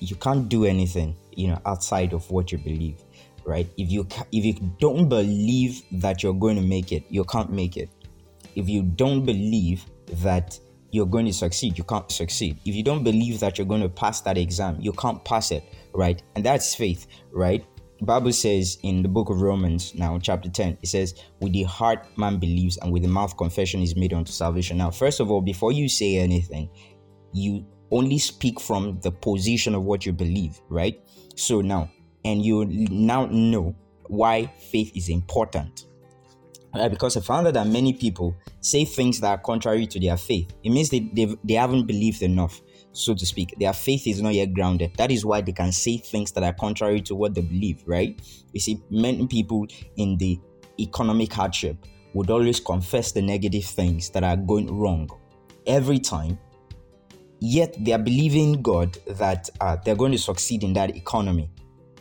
You 0.00 0.16
can't 0.16 0.48
do 0.48 0.64
anything 0.64 1.16
you 1.36 1.48
know 1.48 1.60
outside 1.66 2.12
of 2.12 2.28
what 2.30 2.50
you 2.50 2.58
believe 2.58 3.02
right? 3.46 3.68
If 3.76 3.90
you 3.90 4.06
if 4.32 4.44
you 4.44 4.54
don't 4.78 5.08
believe 5.08 5.82
that 5.92 6.22
you're 6.22 6.34
going 6.34 6.56
to 6.56 6.62
make 6.62 6.92
it 6.92 7.04
you 7.08 7.24
can't 7.24 7.50
make 7.50 7.76
it. 7.76 7.88
If 8.54 8.68
you 8.68 8.82
don't 8.82 9.24
believe 9.24 9.84
that 10.22 10.58
you're 10.90 11.06
going 11.06 11.26
to 11.26 11.32
succeed 11.32 11.78
you 11.78 11.84
can't 11.84 12.10
succeed. 12.10 12.58
If 12.64 12.74
you 12.74 12.82
don't 12.82 13.04
believe 13.04 13.40
that 13.40 13.58
you're 13.58 13.66
going 13.66 13.82
to 13.82 13.88
pass 13.88 14.20
that 14.22 14.38
exam 14.38 14.78
you 14.80 14.92
can't 14.92 15.24
pass 15.24 15.50
it 15.50 15.64
right? 15.94 16.22
And 16.34 16.44
that's 16.44 16.74
faith 16.74 17.06
right? 17.32 17.64
Bible 18.02 18.32
says 18.32 18.76
in 18.82 19.02
the 19.02 19.08
book 19.08 19.30
of 19.30 19.40
romans 19.40 19.94
now 19.94 20.18
chapter 20.18 20.50
10 20.50 20.78
it 20.82 20.86
says 20.86 21.14
with 21.40 21.52
the 21.52 21.62
heart 21.62 22.06
man 22.18 22.38
believes 22.38 22.76
and 22.78 22.92
with 22.92 23.02
the 23.02 23.08
mouth 23.08 23.34
confession 23.38 23.80
is 23.80 23.96
made 23.96 24.12
unto 24.12 24.32
salvation. 24.32 24.76
Now 24.76 24.90
first 24.90 25.20
of 25.20 25.30
all 25.30 25.40
before 25.40 25.72
you 25.72 25.88
say 25.88 26.16
anything 26.16 26.68
you 27.32 27.64
only 27.90 28.18
speak 28.18 28.60
from 28.60 28.98
the 29.00 29.10
position 29.10 29.74
of 29.74 29.84
what 29.84 30.06
you 30.06 30.12
believe, 30.12 30.60
right? 30.68 31.00
So 31.36 31.60
now, 31.60 31.90
and 32.26 32.44
you 32.44 32.64
now 32.90 33.26
know 33.26 33.74
why 34.08 34.46
faith 34.70 34.92
is 34.94 35.08
important. 35.08 35.86
Right? 36.74 36.90
Because 36.90 37.16
I 37.16 37.20
found 37.20 37.46
that 37.46 37.66
many 37.66 37.92
people 37.92 38.36
say 38.60 38.84
things 38.84 39.20
that 39.20 39.28
are 39.28 39.38
contrary 39.38 39.86
to 39.86 40.00
their 40.00 40.16
faith. 40.16 40.52
It 40.62 40.70
means 40.70 40.90
they, 40.90 41.08
they, 41.14 41.34
they 41.44 41.54
haven't 41.54 41.86
believed 41.86 42.22
enough, 42.22 42.60
so 42.92 43.14
to 43.14 43.24
speak. 43.24 43.54
Their 43.58 43.72
faith 43.72 44.06
is 44.06 44.20
not 44.20 44.34
yet 44.34 44.52
grounded. 44.52 44.94
That 44.96 45.10
is 45.10 45.24
why 45.24 45.40
they 45.40 45.52
can 45.52 45.72
say 45.72 45.98
things 45.98 46.32
that 46.32 46.42
are 46.42 46.52
contrary 46.52 47.00
to 47.02 47.14
what 47.14 47.34
they 47.34 47.40
believe, 47.40 47.82
right? 47.86 48.20
You 48.52 48.60
see, 48.60 48.82
many 48.90 49.26
people 49.26 49.66
in 49.96 50.18
the 50.18 50.38
economic 50.78 51.32
hardship 51.32 51.76
would 52.12 52.30
always 52.30 52.60
confess 52.60 53.12
the 53.12 53.22
negative 53.22 53.64
things 53.64 54.10
that 54.10 54.24
are 54.24 54.36
going 54.36 54.76
wrong 54.76 55.08
every 55.66 55.98
time 55.98 56.38
yet 57.40 57.76
they 57.84 57.92
are 57.92 57.98
believing 57.98 58.62
God 58.62 58.98
that 59.06 59.50
uh, 59.60 59.76
they're 59.84 59.96
going 59.96 60.12
to 60.12 60.18
succeed 60.18 60.62
in 60.62 60.72
that 60.74 60.96
economy. 60.96 61.50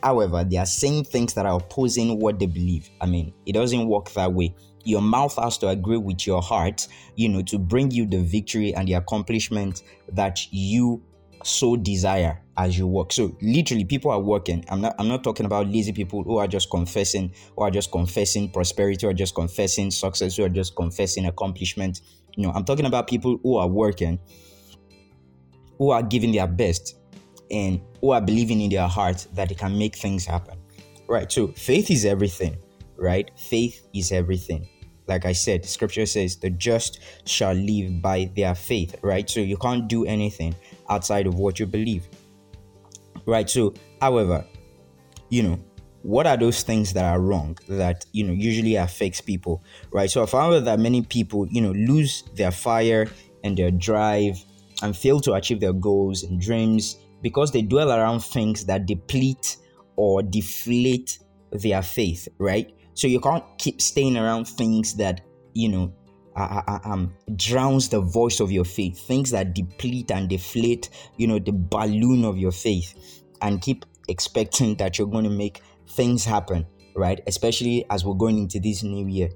However, 0.05 0.43
they 0.43 0.57
are 0.57 0.67
saying 0.67 1.05
things 1.05 1.33
that 1.33 1.47
are 1.47 1.57
opposing 1.57 2.19
what 2.19 2.37
they 2.37 2.45
believe. 2.45 2.91
I 3.01 3.07
mean, 3.07 3.33
it 3.47 3.53
doesn't 3.53 3.87
work 3.87 4.11
that 4.11 4.31
way. 4.31 4.53
Your 4.83 5.01
mouth 5.01 5.35
has 5.37 5.57
to 5.57 5.69
agree 5.69 5.97
with 5.97 6.27
your 6.27 6.43
heart, 6.43 6.87
you 7.15 7.27
know, 7.27 7.41
to 7.41 7.57
bring 7.57 7.89
you 7.89 8.05
the 8.05 8.21
victory 8.21 8.71
and 8.75 8.87
the 8.87 8.93
accomplishment 8.93 9.81
that 10.11 10.45
you 10.51 11.01
so 11.43 11.75
desire 11.75 12.39
as 12.55 12.77
you 12.77 12.85
work. 12.85 13.11
So 13.13 13.35
literally 13.41 13.83
people 13.83 14.11
are 14.11 14.19
working. 14.19 14.63
I'm 14.69 14.79
not 14.79 14.93
I'm 14.99 15.07
not 15.07 15.23
talking 15.23 15.47
about 15.47 15.69
lazy 15.69 15.91
people 15.91 16.23
who 16.23 16.37
are 16.37 16.47
just 16.47 16.69
confessing 16.69 17.33
who 17.57 17.63
are 17.63 17.71
just 17.71 17.91
confessing 17.91 18.51
prosperity 18.51 19.07
or 19.07 19.13
just 19.13 19.33
confessing 19.33 19.89
success 19.89 20.37
or 20.37 20.49
just 20.49 20.75
confessing 20.75 21.25
accomplishment. 21.25 22.01
You 22.37 22.43
know, 22.43 22.51
I'm 22.53 22.63
talking 22.63 22.85
about 22.85 23.07
people 23.07 23.39
who 23.41 23.57
are 23.57 23.67
working 23.67 24.19
who 25.79 25.89
are 25.89 26.03
giving 26.03 26.31
their 26.31 26.47
best 26.47 26.95
and 27.51 27.81
who 28.05 28.11
are 28.11 28.21
believing 28.21 28.61
in 28.61 28.69
their 28.69 28.87
heart 28.87 29.25
that 29.33 29.49
they 29.49 29.55
can 29.55 29.75
make 29.75 29.95
things 29.95 30.25
happen. 30.27 30.59
Right. 31.07 31.31
So 31.31 31.47
faith 31.47 31.89
is 31.89 32.05
everything, 32.05 32.55
right? 32.97 33.31
Faith 33.35 33.87
is 33.95 34.11
everything. 34.11 34.69
Like 35.07 35.25
I 35.25 35.31
said, 35.31 35.65
scripture 35.65 36.05
says 36.05 36.35
the 36.35 36.51
just 36.51 36.99
shall 37.25 37.53
live 37.53 38.03
by 38.03 38.29
their 38.35 38.53
faith, 38.53 38.95
right? 39.01 39.27
So 39.27 39.39
you 39.39 39.57
can't 39.57 39.87
do 39.87 40.05
anything 40.05 40.53
outside 40.87 41.25
of 41.25 41.33
what 41.33 41.59
you 41.59 41.65
believe. 41.65 42.07
Right. 43.25 43.49
So, 43.49 43.73
however, 43.99 44.45
you 45.29 45.41
know, 45.41 45.59
what 46.03 46.27
are 46.27 46.37
those 46.37 46.61
things 46.61 46.93
that 46.93 47.05
are 47.05 47.19
wrong 47.19 47.57
that 47.67 48.05
you 48.11 48.23
know 48.23 48.33
usually 48.33 48.75
affects 48.75 49.19
people 49.19 49.63
right 49.91 50.11
so 50.11 50.21
i 50.21 50.25
found 50.27 50.67
that 50.67 50.79
many 50.79 51.01
people 51.01 51.47
you 51.47 51.59
know 51.59 51.71
lose 51.71 52.25
their 52.35 52.51
fire 52.51 53.07
and 53.43 53.57
their 53.57 53.71
drive 53.71 54.37
and 54.83 54.95
fail 54.95 55.19
to 55.19 55.33
achieve 55.33 55.59
their 55.59 55.73
goals 55.73 56.21
and 56.21 56.39
dreams 56.39 56.97
because 57.21 57.51
they 57.51 57.61
dwell 57.61 57.91
around 57.91 58.21
things 58.21 58.65
that 58.65 58.85
deplete 58.85 59.57
or 59.95 60.21
deflate 60.21 61.19
their 61.51 61.81
faith, 61.81 62.27
right? 62.37 62.73
So 62.93 63.07
you 63.07 63.19
can't 63.19 63.43
keep 63.57 63.81
staying 63.81 64.17
around 64.17 64.47
things 64.47 64.95
that, 64.95 65.21
you 65.53 65.69
know, 65.69 65.93
uh, 66.35 66.79
um, 66.83 67.13
drowns 67.35 67.89
the 67.89 68.01
voice 68.01 68.39
of 68.39 68.51
your 68.51 68.65
faith, 68.65 68.99
things 68.99 69.31
that 69.31 69.53
deplete 69.53 70.11
and 70.11 70.29
deflate, 70.29 70.89
you 71.17 71.27
know, 71.27 71.39
the 71.39 71.53
balloon 71.53 72.25
of 72.25 72.37
your 72.37 72.51
faith, 72.51 73.23
and 73.41 73.61
keep 73.61 73.85
expecting 74.09 74.75
that 74.75 74.97
you're 74.97 75.07
going 75.07 75.23
to 75.23 75.29
make 75.29 75.61
things 75.89 76.25
happen, 76.25 76.65
right? 76.95 77.21
Especially 77.27 77.85
as 77.89 78.03
we're 78.03 78.15
going 78.15 78.37
into 78.37 78.59
this 78.59 78.83
new 78.83 79.07
year 79.07 79.29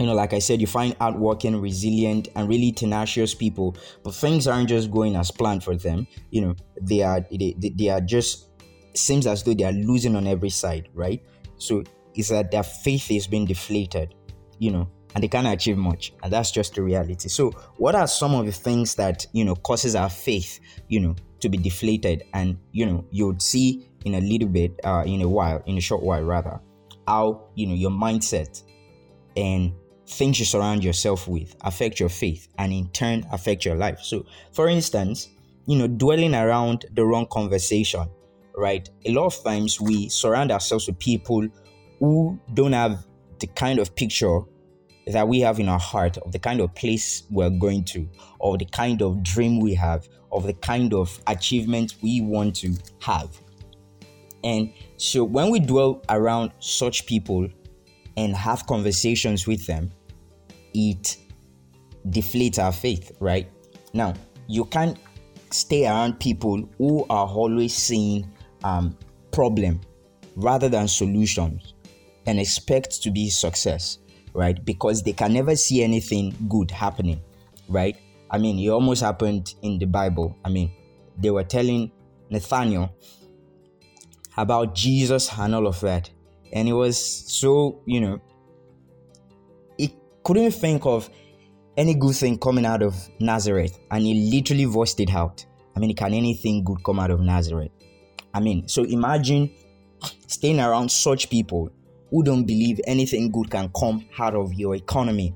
you 0.00 0.06
know, 0.06 0.14
like 0.14 0.32
I 0.32 0.38
said, 0.38 0.62
you 0.62 0.66
find 0.66 0.96
hardworking, 0.98 1.60
resilient, 1.60 2.28
and 2.34 2.48
really 2.48 2.72
tenacious 2.72 3.34
people, 3.34 3.76
but 4.02 4.14
things 4.14 4.48
aren't 4.48 4.70
just 4.70 4.90
going 4.90 5.14
as 5.14 5.30
planned 5.30 5.62
for 5.62 5.76
them. 5.76 6.06
You 6.30 6.40
know, 6.40 6.54
they 6.80 7.02
are 7.02 7.20
they, 7.30 7.54
they 7.58 7.88
are 7.90 8.00
just 8.00 8.48
seems 8.94 9.26
as 9.26 9.42
though 9.42 9.52
they 9.52 9.64
are 9.64 9.72
losing 9.72 10.16
on 10.16 10.26
every 10.26 10.48
side, 10.48 10.88
right? 10.94 11.22
So 11.58 11.84
it's 12.14 12.30
that 12.30 12.50
their 12.50 12.62
faith 12.62 13.10
is 13.10 13.26
being 13.26 13.44
deflated, 13.44 14.14
you 14.58 14.70
know, 14.70 14.88
and 15.14 15.22
they 15.22 15.28
can't 15.28 15.46
achieve 15.46 15.76
much, 15.76 16.14
and 16.22 16.32
that's 16.32 16.50
just 16.50 16.76
the 16.76 16.82
reality. 16.82 17.28
So, 17.28 17.50
what 17.76 17.94
are 17.94 18.06
some 18.06 18.34
of 18.34 18.46
the 18.46 18.52
things 18.52 18.94
that 18.94 19.26
you 19.34 19.44
know 19.44 19.54
causes 19.54 19.94
our 19.94 20.08
faith, 20.08 20.60
you 20.88 21.00
know, 21.00 21.14
to 21.40 21.50
be 21.50 21.58
deflated? 21.58 22.24
And 22.32 22.56
you 22.72 22.86
know, 22.86 23.04
you 23.10 23.26
would 23.26 23.42
see 23.42 23.86
in 24.06 24.14
a 24.14 24.20
little 24.22 24.48
bit, 24.48 24.80
uh, 24.82 25.04
in 25.04 25.20
a 25.20 25.28
while, 25.28 25.62
in 25.66 25.76
a 25.76 25.80
short 25.82 26.02
while 26.02 26.22
rather, 26.22 26.58
how 27.06 27.48
you 27.54 27.66
know 27.66 27.74
your 27.74 27.90
mindset 27.90 28.62
and 29.36 29.72
things 30.10 30.38
you 30.38 30.44
surround 30.44 30.82
yourself 30.82 31.28
with 31.28 31.54
affect 31.62 32.00
your 32.00 32.08
faith 32.08 32.48
and 32.58 32.72
in 32.72 32.88
turn 32.88 33.24
affect 33.32 33.64
your 33.64 33.76
life. 33.76 34.00
So, 34.02 34.26
for 34.52 34.68
instance, 34.68 35.28
you 35.66 35.76
know, 35.78 35.86
dwelling 35.86 36.34
around 36.34 36.86
the 36.92 37.04
wrong 37.04 37.26
conversation, 37.30 38.08
right? 38.56 38.88
A 39.06 39.12
lot 39.12 39.26
of 39.26 39.44
times 39.44 39.80
we 39.80 40.08
surround 40.08 40.50
ourselves 40.50 40.88
with 40.88 40.98
people 40.98 41.46
who 42.00 42.38
don't 42.54 42.72
have 42.72 43.06
the 43.38 43.46
kind 43.46 43.78
of 43.78 43.94
picture 43.94 44.40
that 45.06 45.26
we 45.26 45.40
have 45.40 45.60
in 45.60 45.68
our 45.68 45.78
heart 45.78 46.18
of 46.18 46.32
the 46.32 46.38
kind 46.38 46.60
of 46.60 46.74
place 46.74 47.22
we're 47.30 47.50
going 47.50 47.84
to, 47.84 48.08
or 48.38 48.58
the 48.58 48.66
kind 48.66 49.02
of 49.02 49.22
dream 49.22 49.60
we 49.60 49.74
have, 49.74 50.08
of 50.32 50.44
the 50.44 50.54
kind 50.54 50.92
of 50.92 51.20
achievement 51.26 51.94
we 52.02 52.20
want 52.20 52.56
to 52.56 52.74
have. 53.00 53.30
And 54.42 54.72
so 54.96 55.24
when 55.24 55.50
we 55.50 55.60
dwell 55.60 56.02
around 56.08 56.52
such 56.58 57.06
people 57.06 57.48
and 58.16 58.34
have 58.34 58.66
conversations 58.66 59.46
with 59.46 59.66
them, 59.66 59.90
it 60.74 61.16
deflates 62.08 62.58
our 62.58 62.72
faith, 62.72 63.12
right? 63.20 63.48
Now, 63.92 64.14
you 64.46 64.64
can't 64.64 64.98
stay 65.50 65.86
around 65.86 66.20
people 66.20 66.68
who 66.78 67.04
are 67.10 67.26
always 67.26 67.74
seeing 67.74 68.30
um, 68.64 68.96
problem 69.32 69.80
rather 70.36 70.68
than 70.68 70.88
solutions 70.88 71.74
and 72.26 72.38
expect 72.38 73.02
to 73.02 73.10
be 73.10 73.28
success, 73.28 73.98
right? 74.34 74.64
Because 74.64 75.02
they 75.02 75.12
can 75.12 75.32
never 75.32 75.56
see 75.56 75.82
anything 75.82 76.34
good 76.48 76.70
happening, 76.70 77.20
right? 77.68 77.96
I 78.30 78.38
mean, 78.38 78.58
it 78.58 78.68
almost 78.68 79.02
happened 79.02 79.54
in 79.62 79.78
the 79.78 79.86
Bible. 79.86 80.36
I 80.44 80.50
mean, 80.50 80.70
they 81.18 81.30
were 81.30 81.44
telling 81.44 81.90
Nathaniel 82.30 82.94
about 84.36 84.74
Jesus 84.74 85.36
and 85.38 85.54
all 85.54 85.66
of 85.66 85.80
that. 85.80 86.10
And 86.52 86.68
it 86.68 86.72
was 86.72 86.98
so, 86.98 87.82
you 87.86 88.00
know, 88.00 88.20
couldn't 90.24 90.52
think 90.52 90.86
of 90.86 91.08
any 91.76 91.94
good 91.94 92.14
thing 92.14 92.38
coming 92.38 92.66
out 92.66 92.82
of 92.82 92.94
Nazareth, 93.20 93.78
and 93.90 94.04
he 94.04 94.30
literally 94.30 94.64
voiced 94.64 95.00
it 95.00 95.14
out. 95.14 95.44
I 95.76 95.80
mean, 95.80 95.94
can 95.94 96.12
anything 96.12 96.64
good 96.64 96.82
come 96.84 97.00
out 97.00 97.10
of 97.10 97.20
Nazareth? 97.20 97.70
I 98.34 98.40
mean, 98.40 98.68
so 98.68 98.84
imagine 98.84 99.50
staying 100.26 100.60
around 100.60 100.90
such 100.90 101.30
people 101.30 101.70
who 102.10 102.22
don't 102.22 102.44
believe 102.44 102.80
anything 102.86 103.30
good 103.30 103.50
can 103.50 103.70
come 103.78 104.04
out 104.18 104.34
of 104.34 104.52
your 104.54 104.74
economy, 104.74 105.34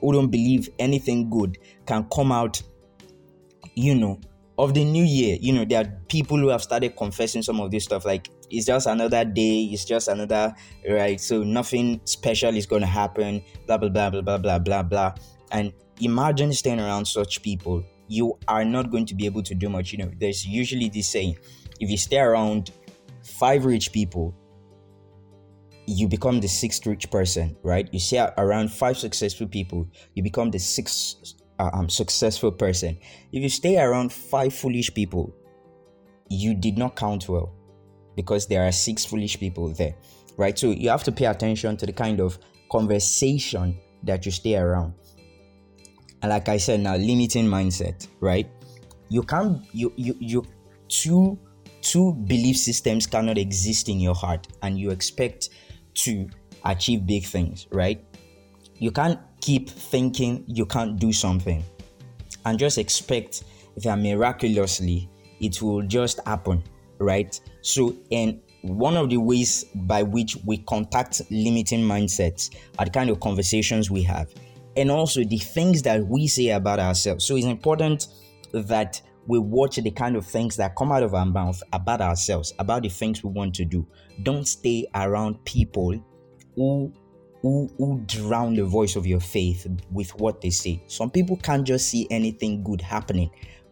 who 0.00 0.12
don't 0.12 0.30
believe 0.30 0.68
anything 0.78 1.30
good 1.30 1.58
can 1.86 2.06
come 2.14 2.30
out, 2.32 2.62
you 3.74 3.94
know, 3.94 4.20
of 4.58 4.74
the 4.74 4.84
new 4.84 5.04
year. 5.04 5.36
You 5.40 5.52
know, 5.52 5.64
there 5.64 5.82
are 5.82 6.00
people 6.08 6.36
who 6.36 6.48
have 6.48 6.62
started 6.62 6.96
confessing 6.96 7.42
some 7.42 7.60
of 7.60 7.70
this 7.70 7.84
stuff 7.84 8.04
like 8.04 8.28
it's 8.50 8.66
just 8.66 8.86
another 8.86 9.24
day, 9.24 9.64
it's 9.64 9.84
just 9.84 10.08
another 10.08 10.54
right. 10.88 11.20
So 11.20 11.42
nothing 11.42 12.00
special 12.04 12.56
is 12.56 12.66
gonna 12.66 12.86
happen, 12.86 13.42
blah 13.66 13.78
blah 13.78 13.88
blah 13.88 14.10
blah 14.10 14.22
blah 14.22 14.38
blah 14.38 14.58
blah 14.58 14.82
blah. 14.82 15.14
And 15.52 15.72
imagine 16.00 16.52
staying 16.52 16.80
around 16.80 17.06
such 17.06 17.42
people. 17.42 17.84
You 18.08 18.38
are 18.46 18.64
not 18.64 18.90
going 18.90 19.06
to 19.06 19.14
be 19.14 19.26
able 19.26 19.42
to 19.42 19.54
do 19.54 19.68
much. 19.68 19.92
You 19.92 19.98
know, 19.98 20.10
there's 20.20 20.46
usually 20.46 20.88
this 20.88 21.08
saying 21.08 21.36
if 21.80 21.90
you 21.90 21.96
stay 21.96 22.18
around 22.18 22.70
five 23.22 23.64
rich 23.64 23.92
people, 23.92 24.34
you 25.86 26.08
become 26.08 26.40
the 26.40 26.48
sixth 26.48 26.86
rich 26.86 27.10
person, 27.10 27.56
right? 27.62 27.88
You 27.92 27.98
stay 27.98 28.26
around 28.38 28.70
five 28.70 28.96
successful 28.96 29.46
people, 29.46 29.88
you 30.14 30.22
become 30.22 30.50
the 30.50 30.58
sixth 30.58 31.34
uh, 31.58 31.70
um, 31.72 31.88
successful 31.88 32.52
person. 32.52 32.98
If 33.32 33.42
you 33.42 33.48
stay 33.48 33.78
around 33.78 34.12
five 34.12 34.54
foolish 34.54 34.92
people, 34.94 35.34
you 36.28 36.54
did 36.54 36.76
not 36.76 36.96
count 36.96 37.28
well 37.28 37.55
because 38.16 38.46
there 38.46 38.66
are 38.66 38.72
six 38.72 39.04
foolish 39.04 39.38
people 39.38 39.68
there, 39.68 39.94
right? 40.36 40.58
So 40.58 40.70
you 40.70 40.88
have 40.88 41.04
to 41.04 41.12
pay 41.12 41.26
attention 41.26 41.76
to 41.76 41.86
the 41.86 41.92
kind 41.92 42.20
of 42.20 42.38
conversation 42.70 43.78
that 44.02 44.26
you 44.26 44.32
stay 44.32 44.56
around. 44.56 44.94
And 46.22 46.30
like 46.30 46.48
I 46.48 46.56
said, 46.56 46.80
now 46.80 46.96
limiting 46.96 47.46
mindset, 47.46 48.08
right? 48.20 48.48
You 49.08 49.22
can't 49.22 49.64
you 49.72 49.92
you 49.96 50.16
you 50.18 50.44
two 50.88 51.38
two 51.82 52.14
belief 52.26 52.56
systems 52.56 53.06
cannot 53.06 53.38
exist 53.38 53.88
in 53.88 54.00
your 54.00 54.14
heart 54.14 54.48
and 54.62 54.78
you 54.78 54.90
expect 54.90 55.50
to 55.94 56.28
achieve 56.64 57.06
big 57.06 57.24
things, 57.24 57.68
right? 57.70 58.02
You 58.78 58.90
can't 58.90 59.20
keep 59.40 59.70
thinking 59.70 60.44
you 60.48 60.66
can't 60.66 60.98
do 60.98 61.12
something 61.12 61.62
and 62.44 62.58
just 62.58 62.78
expect 62.78 63.44
that 63.76 63.98
miraculously 63.98 65.08
it 65.40 65.60
will 65.60 65.82
just 65.82 66.20
happen, 66.26 66.62
right? 66.98 67.38
So, 67.62 67.96
and 68.10 68.40
one 68.62 68.96
of 68.96 69.10
the 69.10 69.18
ways 69.18 69.64
by 69.74 70.02
which 70.02 70.36
we 70.44 70.58
contact 70.58 71.22
limiting 71.30 71.82
mindsets 71.82 72.54
are 72.78 72.84
the 72.84 72.90
kind 72.90 73.10
of 73.10 73.20
conversations 73.20 73.90
we 73.90 74.02
have 74.02 74.32
and 74.76 74.90
also 74.90 75.22
the 75.24 75.38
things 75.38 75.82
that 75.82 76.06
we 76.06 76.26
say 76.26 76.48
about 76.50 76.78
ourselves. 76.78 77.24
So, 77.24 77.36
it's 77.36 77.46
important 77.46 78.08
that 78.52 79.00
we 79.26 79.38
watch 79.38 79.76
the 79.76 79.90
kind 79.90 80.16
of 80.16 80.24
things 80.24 80.56
that 80.56 80.76
come 80.76 80.92
out 80.92 81.02
of 81.02 81.14
our 81.14 81.26
mouth 81.26 81.62
about 81.72 82.00
ourselves, 82.00 82.54
about 82.58 82.82
the 82.82 82.88
things 82.88 83.24
we 83.24 83.30
want 83.30 83.54
to 83.56 83.64
do. 83.64 83.86
Don't 84.22 84.46
stay 84.46 84.86
around 84.94 85.44
people 85.44 85.94
who 86.54 86.92
who, 87.42 87.70
who 87.78 88.02
drown 88.06 88.54
the 88.54 88.64
voice 88.64 88.96
of 88.96 89.06
your 89.06 89.20
faith 89.20 89.68
with 89.92 90.10
what 90.18 90.40
they 90.40 90.50
say. 90.50 90.82
Some 90.88 91.10
people 91.10 91.36
can't 91.36 91.64
just 91.64 91.88
see 91.88 92.06
anything 92.10 92.64
good 92.64 92.80
happening 92.80 93.30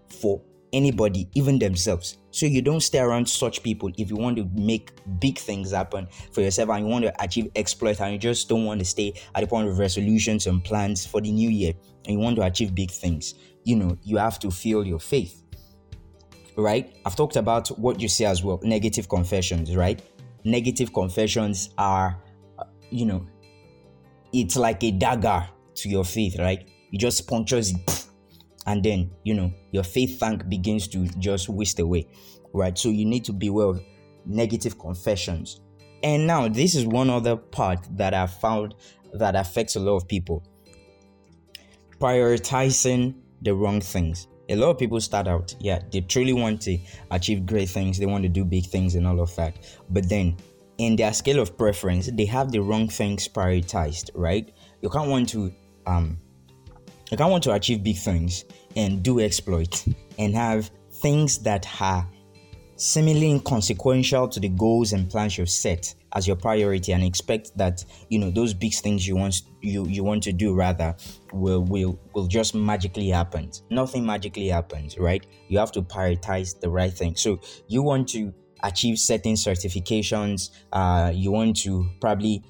for 0.08 0.40
anybody, 0.74 1.28
even 1.34 1.58
themselves. 1.58 2.18
So 2.30 2.46
you 2.46 2.60
don't 2.60 2.80
stay 2.80 2.98
around 2.98 3.28
such 3.28 3.62
people 3.62 3.90
if 3.96 4.10
you 4.10 4.16
want 4.16 4.36
to 4.36 4.48
make 4.54 4.90
big 5.20 5.38
things 5.38 5.70
happen 5.70 6.08
for 6.32 6.40
yourself 6.40 6.68
and 6.70 6.84
you 6.84 6.92
want 6.92 7.04
to 7.04 7.22
achieve 7.22 7.50
exploits 7.54 8.00
and 8.00 8.12
you 8.12 8.18
just 8.18 8.48
don't 8.48 8.64
want 8.64 8.80
to 8.80 8.84
stay 8.84 9.14
at 9.34 9.40
the 9.40 9.46
point 9.46 9.68
of 9.68 9.78
resolutions 9.78 10.46
and 10.46 10.62
plans 10.64 11.06
for 11.06 11.20
the 11.20 11.30
new 11.30 11.48
year 11.48 11.72
and 12.04 12.14
you 12.14 12.18
want 12.18 12.36
to 12.36 12.42
achieve 12.42 12.74
big 12.74 12.90
things. 12.90 13.34
You 13.62 13.76
know, 13.76 13.96
you 14.02 14.16
have 14.16 14.38
to 14.40 14.50
feel 14.50 14.84
your 14.84 15.00
faith. 15.00 15.42
Right? 16.56 16.94
I've 17.04 17.16
talked 17.16 17.36
about 17.36 17.68
what 17.78 18.00
you 18.00 18.08
say 18.08 18.26
as 18.26 18.44
well, 18.44 18.60
negative 18.62 19.08
confessions, 19.08 19.74
right? 19.74 20.00
Negative 20.44 20.92
confessions 20.92 21.70
are, 21.78 22.20
uh, 22.58 22.64
you 22.90 23.06
know, 23.06 23.26
it's 24.32 24.56
like 24.56 24.82
a 24.84 24.90
dagger 24.90 25.48
to 25.76 25.88
your 25.88 26.04
faith, 26.04 26.38
right? 26.38 26.68
It 26.92 26.98
just 26.98 27.26
punctures 27.28 27.72
it, 27.72 28.06
and 28.66 28.82
then 28.82 29.10
you 29.24 29.34
know 29.34 29.52
your 29.72 29.84
faith 29.84 30.18
tank 30.20 30.48
begins 30.48 30.88
to 30.88 31.06
just 31.18 31.48
waste 31.48 31.80
away, 31.80 32.06
right? 32.52 32.76
So 32.76 32.88
you 32.88 33.04
need 33.04 33.24
to 33.26 33.32
beware 33.32 33.66
of 33.66 33.82
negative 34.26 34.78
confessions. 34.78 35.60
And 36.02 36.26
now 36.26 36.48
this 36.48 36.74
is 36.74 36.86
one 36.86 37.10
other 37.10 37.36
part 37.36 37.86
that 37.96 38.14
I 38.14 38.26
found 38.26 38.74
that 39.14 39.36
affects 39.36 39.76
a 39.76 39.80
lot 39.80 39.96
of 39.96 40.08
people. 40.08 40.42
Prioritizing 41.98 43.14
the 43.42 43.54
wrong 43.54 43.80
things. 43.80 44.28
A 44.50 44.56
lot 44.56 44.70
of 44.70 44.78
people 44.78 45.00
start 45.00 45.26
out, 45.26 45.54
yeah, 45.58 45.80
they 45.90 46.02
truly 46.02 46.34
want 46.34 46.60
to 46.62 46.78
achieve 47.10 47.46
great 47.46 47.70
things, 47.70 47.98
they 47.98 48.04
want 48.04 48.22
to 48.24 48.28
do 48.28 48.44
big 48.44 48.66
things 48.66 48.94
and 48.94 49.06
all 49.06 49.20
of 49.20 49.34
that. 49.36 49.56
But 49.88 50.08
then 50.10 50.36
in 50.76 50.96
their 50.96 51.14
scale 51.14 51.40
of 51.40 51.56
preference, 51.56 52.10
they 52.12 52.26
have 52.26 52.52
the 52.52 52.60
wrong 52.60 52.88
things 52.88 53.26
prioritized, 53.26 54.10
right? 54.14 54.52
You 54.82 54.90
can't 54.90 55.08
want 55.08 55.28
to 55.30 55.52
um 55.86 56.18
you 57.10 57.16
can't 57.16 57.30
want 57.30 57.44
to 57.44 57.52
achieve 57.52 57.82
big 57.82 57.96
things 57.96 58.44
and 58.76 59.02
do 59.02 59.20
exploits 59.20 59.88
and 60.18 60.34
have 60.34 60.70
things 60.90 61.38
that 61.38 61.66
are 61.80 62.08
seemingly 62.76 63.30
inconsequential 63.30 64.28
to 64.28 64.40
the 64.40 64.48
goals 64.48 64.92
and 64.92 65.08
plans 65.08 65.38
you've 65.38 65.48
set 65.48 65.94
as 66.14 66.26
your 66.26 66.36
priority 66.36 66.92
and 66.92 67.04
expect 67.04 67.56
that 67.56 67.84
you 68.08 68.18
know 68.18 68.30
those 68.30 68.52
big 68.52 68.74
things 68.74 69.06
you 69.06 69.14
want 69.14 69.42
you 69.60 69.86
you 69.86 70.02
want 70.02 70.22
to 70.22 70.32
do 70.32 70.54
rather 70.54 70.94
will 71.32 71.62
will 71.64 71.98
will 72.14 72.26
just 72.26 72.54
magically 72.54 73.08
happen 73.08 73.50
nothing 73.70 74.04
magically 74.04 74.48
happens 74.48 74.98
right 74.98 75.26
you 75.48 75.56
have 75.56 75.70
to 75.70 75.82
prioritize 75.82 76.58
the 76.60 76.68
right 76.68 76.92
thing 76.92 77.14
so 77.14 77.40
you 77.68 77.80
want 77.80 78.08
to 78.08 78.34
achieve 78.64 78.98
certain 78.98 79.34
certifications. 79.34 80.50
Uh, 80.72 81.12
you 81.14 81.30
want 81.30 81.56
to 81.56 81.88
probably, 82.00 82.42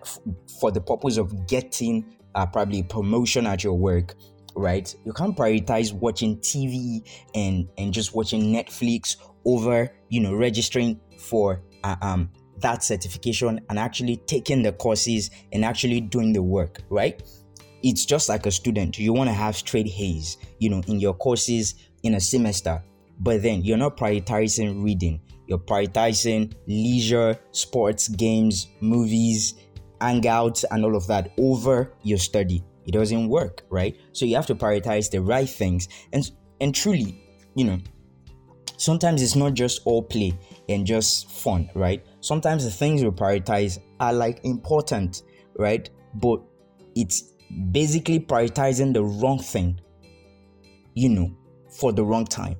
f- 0.00 0.20
for 0.60 0.70
the 0.70 0.80
purpose 0.80 1.18
of 1.18 1.46
getting 1.46 2.04
uh, 2.38 2.46
probably 2.46 2.84
promotion 2.84 3.46
at 3.46 3.64
your 3.64 3.74
work, 3.74 4.14
right? 4.54 4.94
You 5.04 5.12
can't 5.12 5.36
prioritize 5.36 5.92
watching 5.92 6.38
TV 6.38 7.00
and 7.34 7.68
and 7.76 7.92
just 7.92 8.14
watching 8.14 8.52
Netflix 8.52 9.16
over 9.44 9.90
you 10.08 10.20
know 10.20 10.34
registering 10.34 11.00
for 11.18 11.62
uh, 11.82 11.96
um 12.00 12.30
that 12.60 12.84
certification 12.84 13.60
and 13.68 13.78
actually 13.78 14.16
taking 14.26 14.62
the 14.62 14.72
courses 14.72 15.30
and 15.52 15.64
actually 15.64 16.00
doing 16.00 16.32
the 16.32 16.42
work, 16.42 16.80
right? 16.90 17.20
It's 17.82 18.04
just 18.04 18.28
like 18.28 18.46
a 18.46 18.50
student. 18.50 18.98
You 18.98 19.12
want 19.12 19.28
to 19.28 19.34
have 19.34 19.56
straight 19.56 19.88
A's, 19.98 20.36
you 20.58 20.70
know, 20.70 20.82
in 20.88 20.98
your 20.98 21.14
courses 21.14 21.74
in 22.02 22.14
a 22.14 22.20
semester, 22.20 22.82
but 23.20 23.42
then 23.42 23.62
you're 23.62 23.76
not 23.76 23.96
prioritizing 23.96 24.82
reading 24.82 25.20
you're 25.48 25.58
prioritizing 25.58 26.54
leisure, 26.66 27.38
sports, 27.52 28.06
games, 28.08 28.68
movies, 28.80 29.54
hangouts, 30.00 30.64
and 30.70 30.84
all 30.84 30.96
of 30.96 31.06
that 31.06 31.32
over 31.38 31.92
your 32.02 32.18
study. 32.18 32.62
It 32.86 32.92
doesn't 32.92 33.28
work, 33.28 33.64
right? 33.70 33.96
So 34.12 34.24
you 34.24 34.34
have 34.36 34.46
to 34.46 34.54
prioritize 34.54 35.10
the 35.10 35.20
right 35.20 35.48
things. 35.48 35.88
And 36.12 36.30
and 36.60 36.74
truly, 36.74 37.22
you 37.54 37.64
know, 37.64 37.78
sometimes 38.76 39.22
it's 39.22 39.36
not 39.36 39.54
just 39.54 39.82
all 39.84 40.02
play 40.02 40.38
and 40.68 40.86
just 40.86 41.30
fun, 41.30 41.70
right? 41.74 42.04
Sometimes 42.20 42.64
the 42.64 42.70
things 42.70 43.02
we 43.02 43.10
prioritize 43.10 43.78
are 44.00 44.12
like 44.12 44.40
important, 44.44 45.22
right? 45.58 45.88
But 46.14 46.40
it's 46.94 47.34
basically 47.70 48.20
prioritizing 48.20 48.94
the 48.94 49.04
wrong 49.04 49.38
thing, 49.38 49.80
you 50.94 51.10
know, 51.10 51.36
for 51.70 51.92
the 51.92 52.04
wrong 52.04 52.24
time, 52.24 52.56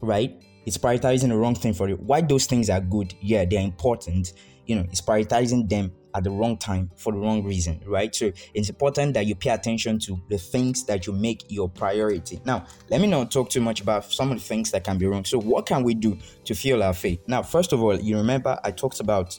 right? 0.00 0.42
it's 0.66 0.78
prioritizing 0.78 1.28
the 1.28 1.36
wrong 1.36 1.54
thing 1.54 1.74
for 1.74 1.88
you. 1.88 1.96
Why 1.96 2.20
those 2.20 2.46
things 2.46 2.70
are 2.70 2.80
good? 2.80 3.14
Yeah, 3.20 3.44
they're 3.44 3.60
important. 3.60 4.32
You 4.70 4.76
know, 4.76 4.86
is 4.92 5.00
prioritizing 5.00 5.68
them 5.68 5.90
at 6.14 6.22
the 6.22 6.30
wrong 6.30 6.56
time 6.56 6.92
for 6.94 7.12
the 7.12 7.18
wrong 7.18 7.42
reason, 7.42 7.82
right? 7.84 8.14
So 8.14 8.30
it's 8.54 8.68
important 8.68 9.14
that 9.14 9.26
you 9.26 9.34
pay 9.34 9.50
attention 9.50 9.98
to 10.00 10.16
the 10.28 10.38
things 10.38 10.84
that 10.84 11.08
you 11.08 11.12
make 11.12 11.42
your 11.48 11.68
priority. 11.68 12.40
Now, 12.44 12.66
let 12.88 13.00
me 13.00 13.08
not 13.08 13.32
talk 13.32 13.50
too 13.50 13.60
much 13.60 13.80
about 13.80 14.04
some 14.12 14.30
of 14.30 14.38
the 14.38 14.44
things 14.44 14.70
that 14.70 14.84
can 14.84 14.96
be 14.96 15.06
wrong. 15.06 15.24
So, 15.24 15.40
what 15.40 15.66
can 15.66 15.82
we 15.82 15.94
do 15.94 16.16
to 16.44 16.54
fuel 16.54 16.84
our 16.84 16.94
faith? 16.94 17.18
Now, 17.26 17.42
first 17.42 17.72
of 17.72 17.82
all, 17.82 17.98
you 17.98 18.16
remember 18.16 18.60
I 18.62 18.70
talked 18.70 19.00
about 19.00 19.36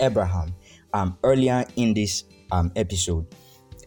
Abraham 0.00 0.52
um, 0.92 1.16
earlier 1.22 1.64
in 1.76 1.94
this 1.94 2.24
um, 2.50 2.72
episode 2.74 3.32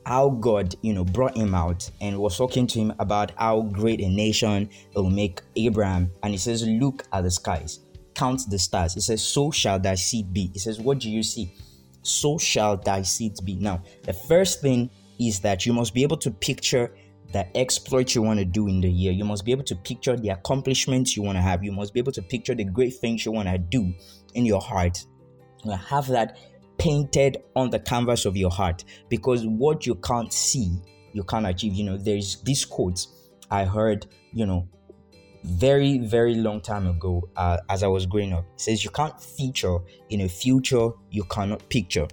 how 0.06 0.30
God, 0.30 0.76
you 0.82 0.94
know, 0.94 1.04
brought 1.04 1.36
him 1.36 1.54
out 1.56 1.90
and 2.02 2.18
was 2.18 2.38
talking 2.38 2.68
to 2.68 2.80
him 2.80 2.94
about 3.00 3.32
how 3.38 3.62
great 3.62 4.02
a 4.02 4.10
nation 4.10 4.70
will 4.96 5.10
make 5.10 5.42
Abraham. 5.56 6.12
And 6.22 6.34
he 6.34 6.38
says, 6.38 6.66
Look 6.68 7.06
at 7.12 7.24
the 7.24 7.32
skies, 7.32 7.80
count 8.16 8.42
the 8.50 8.60
stars. 8.60 8.96
It 8.96 9.02
says, 9.02 9.26
So 9.26 9.52
shall 9.52 9.80
thy 9.80 9.96
seed 9.96 10.34
be. 10.34 10.52
It 10.54 10.60
says, 10.60 10.80
What 10.80 11.00
do 11.00 11.10
you 11.10 11.24
see? 11.24 11.54
So 12.02 12.38
shall 12.38 12.78
thy 12.78 13.02
seed 13.02 13.38
be. 13.44 13.56
Now, 13.56 13.84
the 14.04 14.14
first 14.14 14.62
thing 14.62 14.90
is 15.20 15.40
that 15.42 15.66
you 15.66 15.74
must 15.74 15.94
be 15.94 16.04
able 16.04 16.18
to 16.18 16.32
picture 16.32 16.96
the 17.32 17.58
exploits 17.58 18.14
you 18.14 18.22
want 18.22 18.40
to 18.40 18.46
do 18.46 18.68
in 18.68 18.82
the 18.82 18.90
year. 18.90 19.12
You 19.12 19.26
must 19.26 19.46
be 19.46 19.52
able 19.52 19.64
to 19.64 19.76
picture 19.76 20.16
the 20.16 20.30
accomplishments 20.30 21.16
you 21.16 21.24
want 21.24 21.38
to 21.38 21.42
have. 21.42 21.64
You 21.64 21.72
must 21.72 21.94
be 21.94 22.00
able 22.00 22.12
to 22.12 22.22
picture 22.22 22.54
the 22.54 22.66
great 22.66 22.96
things 22.96 23.26
you 23.26 23.32
want 23.32 23.48
to 23.50 23.58
do 23.58 23.94
in 24.34 24.46
your 24.46 24.62
heart. 24.62 25.04
You 25.64 25.72
have 25.72 26.08
that 26.08 26.38
painted 26.78 27.38
on 27.56 27.70
the 27.70 27.80
canvas 27.80 28.26
of 28.26 28.36
your 28.36 28.50
heart 28.50 28.84
because 29.10 29.46
what 29.46 29.86
you 29.86 29.96
can't 29.96 30.34
see 30.34 30.78
you 31.14 31.24
can't 31.24 31.46
achieve 31.46 31.74
you 31.74 31.84
know 31.84 31.98
there's 31.98 32.42
this 32.42 32.66
quote 32.66 33.06
i 33.52 33.64
heard 33.64 34.08
you 34.32 34.46
know 34.46 34.68
very 35.44 35.98
very 35.98 36.36
long 36.36 36.62
time 36.62 36.88
ago 36.88 37.28
uh, 37.36 37.58
as 37.70 37.84
i 37.84 37.88
was 37.88 38.06
growing 38.06 38.34
up 38.34 38.46
it 38.54 38.62
says 38.62 38.84
you 38.84 38.90
can't 38.90 39.20
feature 39.22 39.78
in 40.10 40.22
a 40.22 40.30
future 40.30 40.90
you 41.10 41.24
cannot 41.24 41.68
picture. 41.70 42.08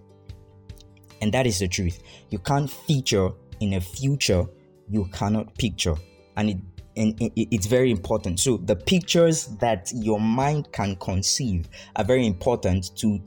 And 1.22 1.32
that 1.32 1.46
is 1.46 1.58
the 1.58 1.68
truth. 1.68 2.02
You 2.30 2.38
can't 2.38 2.70
feature 2.70 3.30
in 3.60 3.74
a 3.74 3.80
future 3.80 4.46
you 4.88 5.04
cannot 5.12 5.56
picture. 5.58 5.94
And 6.36 6.50
it 6.50 6.56
and 6.96 7.14
it's 7.36 7.66
very 7.66 7.90
important. 7.90 8.40
So 8.40 8.56
the 8.56 8.74
pictures 8.74 9.46
that 9.58 9.92
your 9.94 10.20
mind 10.20 10.72
can 10.72 10.96
conceive 10.96 11.68
are 11.96 12.04
very 12.04 12.26
important 12.26 12.96
to 12.96 13.20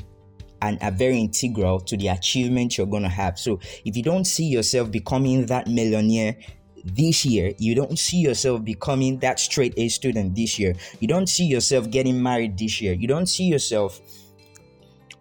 and 0.62 0.78
are 0.84 0.92
very 0.92 1.18
integral 1.18 1.80
to 1.80 1.98
the 1.98 2.10
achievement 2.10 2.78
you're 2.78 2.88
going 2.88 3.04
to 3.04 3.10
have. 3.10 3.40
So 3.40 3.60
if 3.86 3.96
you 3.96 4.04
don't 4.04 4.26
see 4.26 4.46
yourself 4.46 4.92
becoming 4.92 5.46
that 5.48 5.68
millionaire 5.68 6.36
this 6.84 7.26
year, 7.26 7.54
you 7.58 7.76
don't 7.76 7.98
see 7.98 8.18
yourself 8.18 8.64
becoming 8.64 9.20
that 9.20 9.40
straight 9.40 9.74
A 9.78 9.88
student 9.90 10.36
this 10.36 10.60
year, 10.60 10.76
you 11.00 11.08
don't 11.08 11.28
see 11.28 11.46
yourself 11.46 11.90
getting 11.90 12.22
married 12.22 12.58
this 12.58 12.82
year, 12.82 12.94
you 12.94 13.08
don't 13.08 13.28
see 13.28 13.46
yourself 13.46 14.02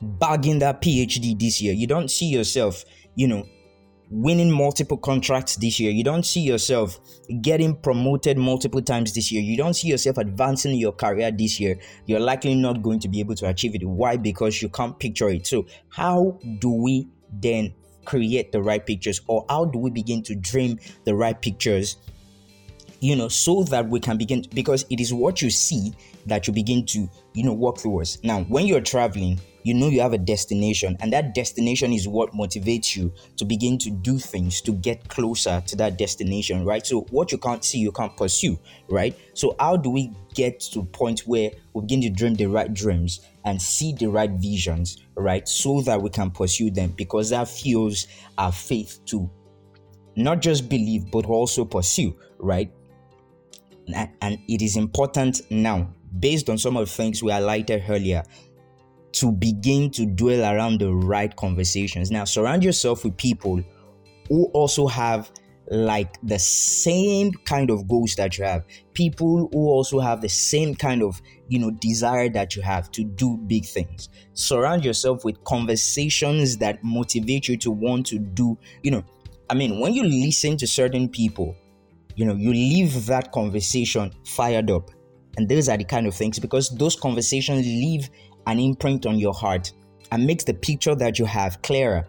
bagging 0.00 0.58
that 0.58 0.82
PhD 0.82 1.38
this 1.38 1.60
year, 1.60 1.72
you 1.72 1.86
don't 1.86 2.10
see 2.10 2.26
yourself, 2.26 2.84
you 3.14 3.28
know, 3.28 3.46
winning 4.12 4.50
multiple 4.50 4.98
contracts 4.98 5.56
this 5.56 5.80
year. 5.80 5.90
You 5.90 6.04
don't 6.04 6.24
see 6.24 6.40
yourself 6.40 7.00
getting 7.40 7.74
promoted 7.74 8.36
multiple 8.36 8.82
times 8.82 9.14
this 9.14 9.32
year. 9.32 9.40
You 9.40 9.56
don't 9.56 9.72
see 9.72 9.88
yourself 9.88 10.18
advancing 10.18 10.74
your 10.74 10.92
career 10.92 11.30
this 11.30 11.58
year. 11.58 11.78
You're 12.04 12.20
likely 12.20 12.54
not 12.54 12.82
going 12.82 13.00
to 13.00 13.08
be 13.08 13.20
able 13.20 13.34
to 13.36 13.48
achieve 13.48 13.74
it. 13.74 13.84
Why? 13.84 14.18
Because 14.18 14.60
you 14.60 14.68
can't 14.68 14.98
picture 14.98 15.30
it. 15.30 15.46
So, 15.46 15.66
how 15.88 16.38
do 16.58 16.70
we 16.70 17.08
then 17.32 17.74
create 18.04 18.52
the 18.52 18.62
right 18.62 18.84
pictures 18.84 19.20
or 19.26 19.44
how 19.48 19.64
do 19.64 19.78
we 19.78 19.90
begin 19.90 20.22
to 20.24 20.34
dream 20.34 20.78
the 21.04 21.14
right 21.14 21.40
pictures? 21.40 21.96
You 23.00 23.16
know, 23.16 23.28
so 23.28 23.64
that 23.64 23.88
we 23.88 23.98
can 23.98 24.16
begin 24.16 24.44
because 24.54 24.84
it 24.88 25.00
is 25.00 25.12
what 25.12 25.42
you 25.42 25.50
see 25.50 25.92
that 26.26 26.46
you 26.46 26.52
begin 26.52 26.86
to, 26.86 27.10
you 27.34 27.42
know, 27.42 27.52
work 27.52 27.78
towards. 27.78 28.22
Now, 28.22 28.42
when 28.44 28.66
you're 28.66 28.80
traveling, 28.80 29.40
you 29.62 29.74
know 29.74 29.88
you 29.88 30.00
have 30.00 30.12
a 30.12 30.18
destination 30.18 30.96
and 31.00 31.12
that 31.12 31.34
destination 31.34 31.92
is 31.92 32.08
what 32.08 32.32
motivates 32.32 32.96
you 32.96 33.12
to 33.36 33.44
begin 33.44 33.78
to 33.78 33.90
do 33.90 34.18
things 34.18 34.60
to 34.60 34.72
get 34.72 35.08
closer 35.08 35.62
to 35.66 35.76
that 35.76 35.98
destination 35.98 36.64
right? 36.64 36.86
So 36.86 37.02
what 37.10 37.32
you 37.32 37.38
can't 37.38 37.64
see 37.64 37.78
you 37.78 37.92
can't 37.92 38.16
pursue 38.16 38.58
right? 38.88 39.16
So 39.34 39.54
how 39.58 39.76
do 39.76 39.90
we 39.90 40.12
get 40.34 40.60
to 40.60 40.80
a 40.80 40.84
point 40.84 41.20
where 41.20 41.50
we 41.74 41.82
begin 41.82 42.00
to 42.02 42.10
dream 42.10 42.34
the 42.34 42.46
right 42.46 42.72
dreams 42.72 43.20
and 43.44 43.60
see 43.60 43.92
the 43.92 44.06
right 44.06 44.30
visions 44.30 44.98
right? 45.14 45.46
So 45.46 45.80
that 45.82 46.00
we 46.00 46.10
can 46.10 46.30
pursue 46.30 46.70
them 46.70 46.90
because 46.96 47.30
that 47.30 47.48
fuels 47.48 48.06
our 48.38 48.52
faith 48.52 49.00
to 49.06 49.30
not 50.16 50.40
just 50.40 50.68
believe 50.68 51.10
but 51.10 51.26
also 51.26 51.64
pursue 51.64 52.16
right? 52.38 52.70
And 54.20 54.38
it 54.48 54.62
is 54.62 54.76
important 54.76 55.42
now 55.50 55.92
based 56.20 56.50
on 56.50 56.58
some 56.58 56.76
of 56.76 56.86
the 56.86 56.92
things 56.92 57.22
we 57.22 57.30
highlighted 57.30 57.88
earlier 57.88 58.22
to 59.12 59.32
begin 59.32 59.90
to 59.90 60.06
dwell 60.06 60.42
around 60.54 60.80
the 60.80 60.92
right 60.92 61.34
conversations. 61.36 62.10
Now, 62.10 62.24
surround 62.24 62.64
yourself 62.64 63.04
with 63.04 63.16
people 63.16 63.62
who 64.28 64.46
also 64.46 64.86
have 64.86 65.30
like 65.70 66.18
the 66.22 66.38
same 66.38 67.32
kind 67.44 67.70
of 67.70 67.88
goals 67.88 68.14
that 68.16 68.36
you 68.36 68.44
have. 68.44 68.64
People 68.94 69.48
who 69.52 69.68
also 69.68 70.00
have 70.00 70.20
the 70.20 70.28
same 70.28 70.74
kind 70.74 71.02
of 71.02 71.20
you 71.48 71.58
know 71.58 71.70
desire 71.70 72.28
that 72.30 72.56
you 72.56 72.62
have 72.62 72.90
to 72.92 73.04
do 73.04 73.36
big 73.46 73.64
things. 73.64 74.08
Surround 74.34 74.84
yourself 74.84 75.24
with 75.24 75.42
conversations 75.44 76.56
that 76.58 76.82
motivate 76.82 77.48
you 77.48 77.56
to 77.58 77.70
want 77.70 78.06
to 78.06 78.18
do 78.18 78.58
you 78.82 78.90
know 78.90 79.04
i 79.50 79.54
mean 79.54 79.80
when 79.80 79.92
you 79.92 80.02
listen 80.04 80.56
to 80.56 80.66
certain 80.66 81.08
people 81.08 81.56
you 82.16 82.24
know 82.24 82.34
you 82.34 82.52
leave 82.52 83.06
that 83.06 83.32
conversation 83.32 84.12
fired 84.24 84.70
up. 84.70 84.90
And 85.38 85.48
those 85.48 85.70
are 85.70 85.78
the 85.78 85.84
kind 85.84 86.06
of 86.06 86.14
things 86.14 86.38
because 86.38 86.68
those 86.76 86.94
conversations 86.94 87.64
leave 87.64 88.10
an 88.46 88.58
imprint 88.58 89.06
on 89.06 89.18
your 89.18 89.34
heart 89.34 89.72
and 90.10 90.26
makes 90.26 90.44
the 90.44 90.54
picture 90.54 90.94
that 90.94 91.18
you 91.18 91.24
have 91.24 91.60
clearer 91.62 92.06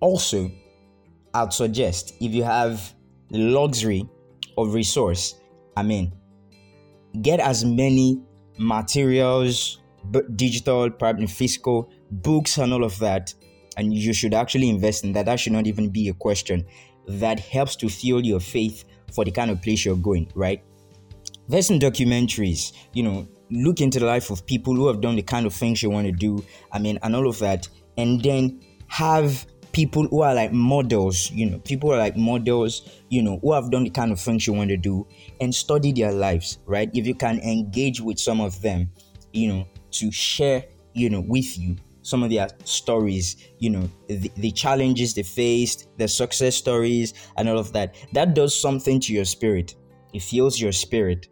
also 0.00 0.50
I'd 1.34 1.52
suggest 1.52 2.14
if 2.20 2.32
you 2.32 2.42
have 2.42 2.94
the 3.30 3.38
luxury 3.38 4.08
of 4.58 4.74
resource, 4.74 5.36
I 5.76 5.82
mean, 5.82 6.12
get 7.22 7.38
as 7.40 7.64
many 7.64 8.20
materials, 8.58 9.80
digital, 10.34 10.90
probably 10.90 11.26
physical, 11.26 11.90
books, 12.10 12.58
and 12.58 12.72
all 12.72 12.84
of 12.84 12.98
that. 12.98 13.32
And 13.76 13.94
you 13.94 14.12
should 14.12 14.34
actually 14.34 14.68
invest 14.68 15.04
in 15.04 15.12
that. 15.12 15.26
That 15.26 15.38
should 15.38 15.52
not 15.52 15.66
even 15.66 15.88
be 15.88 16.08
a 16.08 16.14
question. 16.14 16.66
That 17.06 17.38
helps 17.38 17.76
to 17.76 17.88
fuel 17.88 18.24
your 18.24 18.40
faith 18.40 18.84
for 19.12 19.24
the 19.24 19.30
kind 19.30 19.50
of 19.50 19.62
place 19.62 19.84
you're 19.84 19.96
going, 19.96 20.30
right? 20.34 20.62
Invest 21.46 21.70
in 21.70 21.78
documentaries, 21.78 22.72
you 22.92 23.04
know, 23.04 23.28
look 23.50 23.80
into 23.80 23.98
the 23.98 24.06
life 24.06 24.30
of 24.30 24.44
people 24.46 24.74
who 24.74 24.86
have 24.86 25.00
done 25.00 25.16
the 25.16 25.22
kind 25.22 25.46
of 25.46 25.54
things 25.54 25.82
you 25.82 25.90
want 25.90 26.06
to 26.06 26.12
do. 26.12 26.44
I 26.72 26.78
mean, 26.78 26.98
and 27.02 27.14
all 27.14 27.28
of 27.28 27.38
that. 27.40 27.68
And 27.96 28.22
then 28.22 28.60
have 28.88 29.46
people 29.72 30.06
who 30.08 30.22
are 30.22 30.34
like 30.34 30.52
models, 30.52 31.30
you 31.30 31.48
know, 31.48 31.58
people 31.60 31.92
are 31.92 31.98
like 31.98 32.16
models, 32.16 32.88
you 33.08 33.22
know, 33.22 33.38
who 33.42 33.52
have 33.52 33.70
done 33.70 33.84
the 33.84 33.90
kind 33.90 34.12
of 34.12 34.20
things 34.20 34.46
you 34.46 34.52
want 34.52 34.70
to 34.70 34.76
do 34.76 35.06
and 35.40 35.54
study 35.54 35.92
their 35.92 36.12
lives, 36.12 36.58
right? 36.66 36.90
If 36.94 37.06
you 37.06 37.14
can 37.14 37.38
engage 37.40 38.00
with 38.00 38.18
some 38.18 38.40
of 38.40 38.60
them, 38.62 38.90
you 39.32 39.48
know, 39.48 39.68
to 39.92 40.10
share, 40.10 40.64
you 40.94 41.10
know, 41.10 41.20
with 41.20 41.58
you 41.58 41.76
some 42.02 42.22
of 42.22 42.30
their 42.30 42.48
stories, 42.64 43.36
you 43.58 43.70
know, 43.70 43.88
the, 44.08 44.30
the 44.36 44.50
challenges 44.50 45.14
they 45.14 45.22
faced, 45.22 45.88
the 45.98 46.08
success 46.08 46.56
stories, 46.56 47.14
and 47.36 47.48
all 47.48 47.58
of 47.58 47.72
that, 47.72 47.94
that 48.12 48.34
does 48.34 48.58
something 48.58 48.98
to 49.00 49.12
your 49.12 49.24
spirit. 49.24 49.76
It 50.12 50.22
fuels 50.22 50.60
your 50.60 50.72
spirit, 50.72 51.28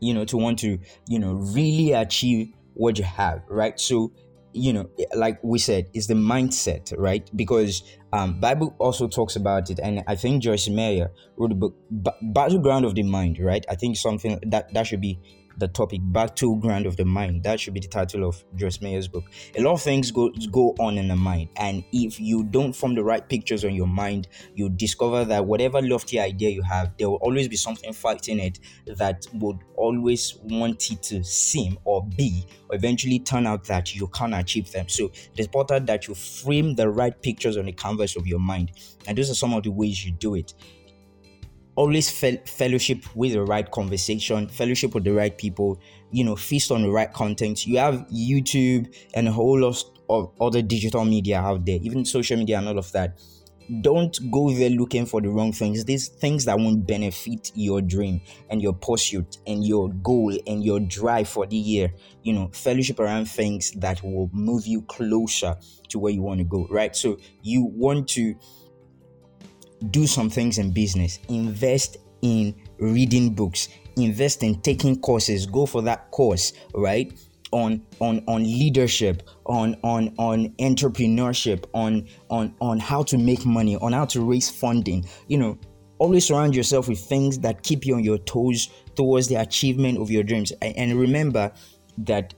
you 0.00 0.14
know, 0.14 0.24
to 0.26 0.36
want 0.36 0.58
to, 0.60 0.78
you 1.08 1.18
know, 1.18 1.34
really 1.34 1.92
achieve 1.92 2.52
what 2.74 2.98
you 2.98 3.04
have, 3.04 3.42
right? 3.48 3.78
So 3.80 4.12
you 4.58 4.72
know 4.72 4.88
like 5.14 5.38
we 5.44 5.58
said 5.58 5.84
is 5.92 6.06
the 6.06 6.14
mindset 6.14 6.90
right 6.96 7.30
because 7.36 7.82
um 8.14 8.40
bible 8.40 8.74
also 8.78 9.06
talks 9.06 9.36
about 9.36 9.68
it 9.68 9.78
and 9.80 10.02
i 10.06 10.16
think 10.16 10.42
joyce 10.42 10.66
meyer 10.70 11.10
wrote 11.36 11.52
a 11.52 11.54
book 11.54 11.76
battleground 12.32 12.86
of 12.86 12.94
the 12.94 13.02
mind 13.02 13.38
right 13.38 13.66
i 13.68 13.74
think 13.74 13.98
something 13.98 14.40
that 14.46 14.72
that 14.72 14.86
should 14.86 15.00
be 15.00 15.20
the 15.56 15.68
topic 15.68 16.00
battleground 16.04 16.86
of 16.86 16.96
the 16.96 17.04
mind. 17.04 17.42
That 17.42 17.60
should 17.60 17.74
be 17.74 17.80
the 17.80 17.88
title 17.88 18.24
of 18.28 18.44
joyce 18.54 18.80
meyer's 18.80 19.08
book. 19.08 19.24
A 19.56 19.62
lot 19.62 19.72
of 19.72 19.82
things 19.82 20.10
go 20.10 20.30
go 20.50 20.74
on 20.78 20.98
in 20.98 21.08
the 21.08 21.16
mind. 21.16 21.48
And 21.56 21.84
if 21.92 22.20
you 22.20 22.44
don't 22.44 22.72
form 22.72 22.94
the 22.94 23.04
right 23.04 23.26
pictures 23.28 23.64
on 23.64 23.74
your 23.74 23.86
mind 23.86 24.28
you 24.54 24.68
discover 24.68 25.24
that 25.24 25.44
whatever 25.44 25.80
lofty 25.82 26.20
idea 26.20 26.50
you 26.50 26.62
have 26.62 26.92
there 26.98 27.08
will 27.08 27.16
always 27.16 27.48
be 27.48 27.56
something 27.56 27.92
fighting 27.92 28.38
it 28.38 28.58
that 28.86 29.26
would 29.34 29.58
always 29.76 30.36
want 30.44 30.90
it 30.90 31.02
to 31.04 31.22
seem 31.24 31.78
or 31.84 32.04
be 32.16 32.46
or 32.68 32.76
eventually 32.76 33.18
turn 33.18 33.46
out 33.46 33.64
that 33.64 33.94
you 33.94 34.06
can't 34.08 34.34
achieve 34.34 34.70
them. 34.72 34.88
So 34.88 35.06
it 35.06 35.38
is 35.38 35.46
important 35.46 35.86
that 35.86 36.08
you 36.08 36.14
frame 36.14 36.74
the 36.74 36.88
right 36.88 37.20
pictures 37.22 37.56
on 37.56 37.66
the 37.66 37.72
canvas 37.72 38.16
of 38.16 38.26
your 38.26 38.40
mind. 38.40 38.72
And 39.06 39.16
those 39.16 39.30
are 39.30 39.34
some 39.34 39.54
of 39.54 39.62
the 39.62 39.70
ways 39.70 40.04
you 40.04 40.12
do 40.12 40.34
it 40.34 40.54
always 41.76 42.10
fe- 42.10 42.42
fellowship 42.46 43.04
with 43.14 43.32
the 43.32 43.42
right 43.42 43.70
conversation, 43.70 44.48
fellowship 44.48 44.94
with 44.94 45.04
the 45.04 45.12
right 45.12 45.36
people, 45.36 45.78
you 46.10 46.24
know, 46.24 46.34
feast 46.34 46.72
on 46.72 46.82
the 46.82 46.90
right 46.90 47.12
content. 47.12 47.66
You 47.66 47.78
have 47.78 48.06
YouTube 48.12 48.94
and 49.14 49.28
a 49.28 49.32
whole 49.32 49.60
lot 49.60 49.82
of 50.08 50.32
other 50.40 50.62
digital 50.62 51.04
media 51.04 51.38
out 51.38 51.64
there, 51.64 51.78
even 51.82 52.04
social 52.04 52.36
media 52.36 52.58
and 52.58 52.68
all 52.68 52.78
of 52.78 52.90
that. 52.92 53.18
Don't 53.80 54.16
go 54.30 54.52
there 54.52 54.70
looking 54.70 55.06
for 55.06 55.20
the 55.20 55.28
wrong 55.28 55.52
things. 55.52 55.84
These 55.84 56.06
things 56.06 56.44
that 56.44 56.56
won't 56.56 56.86
benefit 56.86 57.50
your 57.56 57.82
dream 57.82 58.20
and 58.48 58.62
your 58.62 58.72
pursuit 58.72 59.38
and 59.44 59.66
your 59.66 59.88
goal 59.88 60.38
and 60.46 60.62
your 60.62 60.78
drive 60.78 61.28
for 61.28 61.46
the 61.46 61.56
year. 61.56 61.92
You 62.22 62.34
know, 62.34 62.48
fellowship 62.52 63.00
around 63.00 63.26
things 63.26 63.72
that 63.72 64.00
will 64.04 64.30
move 64.32 64.68
you 64.68 64.82
closer 64.82 65.56
to 65.88 65.98
where 65.98 66.12
you 66.12 66.22
want 66.22 66.38
to 66.38 66.44
go, 66.44 66.68
right? 66.70 66.94
So 66.94 67.18
you 67.42 67.64
want 67.64 68.06
to 68.10 68.36
do 69.90 70.06
some 70.06 70.30
things 70.30 70.58
in 70.58 70.70
business, 70.70 71.18
invest 71.28 71.98
in 72.22 72.54
reading 72.78 73.34
books, 73.34 73.68
invest 73.96 74.42
in 74.42 74.60
taking 74.60 75.00
courses, 75.00 75.46
go 75.46 75.66
for 75.66 75.82
that 75.82 76.10
course, 76.10 76.52
right? 76.74 77.12
On 77.52 77.80
on 78.00 78.24
on 78.26 78.42
leadership, 78.42 79.22
on 79.46 79.76
on 79.82 80.14
on 80.18 80.48
entrepreneurship, 80.58 81.64
on 81.74 82.06
on 82.28 82.54
on 82.60 82.80
how 82.80 83.02
to 83.04 83.16
make 83.16 83.46
money, 83.46 83.76
on 83.76 83.92
how 83.92 84.04
to 84.06 84.20
raise 84.20 84.50
funding. 84.50 85.04
You 85.28 85.38
know, 85.38 85.58
always 85.98 86.26
surround 86.26 86.56
yourself 86.56 86.88
with 86.88 86.98
things 86.98 87.38
that 87.40 87.62
keep 87.62 87.86
you 87.86 87.94
on 87.94 88.04
your 88.04 88.18
toes 88.18 88.68
towards 88.96 89.28
the 89.28 89.36
achievement 89.36 89.98
of 89.98 90.10
your 90.10 90.22
dreams. 90.22 90.52
And 90.60 90.98
remember 90.98 91.52
that 91.98 92.34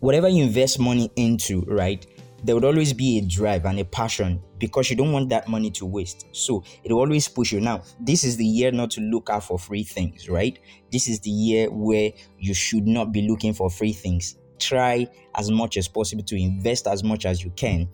whatever 0.00 0.28
you 0.28 0.44
invest 0.44 0.78
money 0.78 1.10
into, 1.16 1.62
right? 1.62 2.06
There 2.44 2.54
would 2.54 2.64
always 2.64 2.92
be 2.92 3.18
a 3.18 3.22
drive 3.22 3.64
and 3.64 3.78
a 3.80 3.84
passion 3.84 4.42
because 4.58 4.90
you 4.90 4.96
don't 4.96 5.12
want 5.12 5.28
that 5.30 5.48
money 5.48 5.70
to 5.72 5.86
waste. 5.86 6.26
So 6.32 6.62
it 6.84 6.92
will 6.92 7.00
always 7.00 7.28
push 7.28 7.52
you. 7.52 7.60
Now, 7.60 7.82
this 8.00 8.24
is 8.24 8.36
the 8.36 8.44
year 8.44 8.70
not 8.70 8.90
to 8.92 9.00
look 9.00 9.28
out 9.30 9.44
for 9.44 9.58
free 9.58 9.84
things, 9.84 10.28
right? 10.28 10.58
This 10.92 11.08
is 11.08 11.20
the 11.20 11.30
year 11.30 11.70
where 11.70 12.12
you 12.38 12.54
should 12.54 12.86
not 12.86 13.12
be 13.12 13.28
looking 13.28 13.54
for 13.54 13.70
free 13.70 13.92
things. 13.92 14.36
Try 14.58 15.06
as 15.34 15.50
much 15.50 15.76
as 15.76 15.88
possible 15.88 16.24
to 16.24 16.36
invest 16.36 16.86
as 16.86 17.04
much 17.04 17.26
as 17.26 17.44
you 17.44 17.50
can 17.50 17.88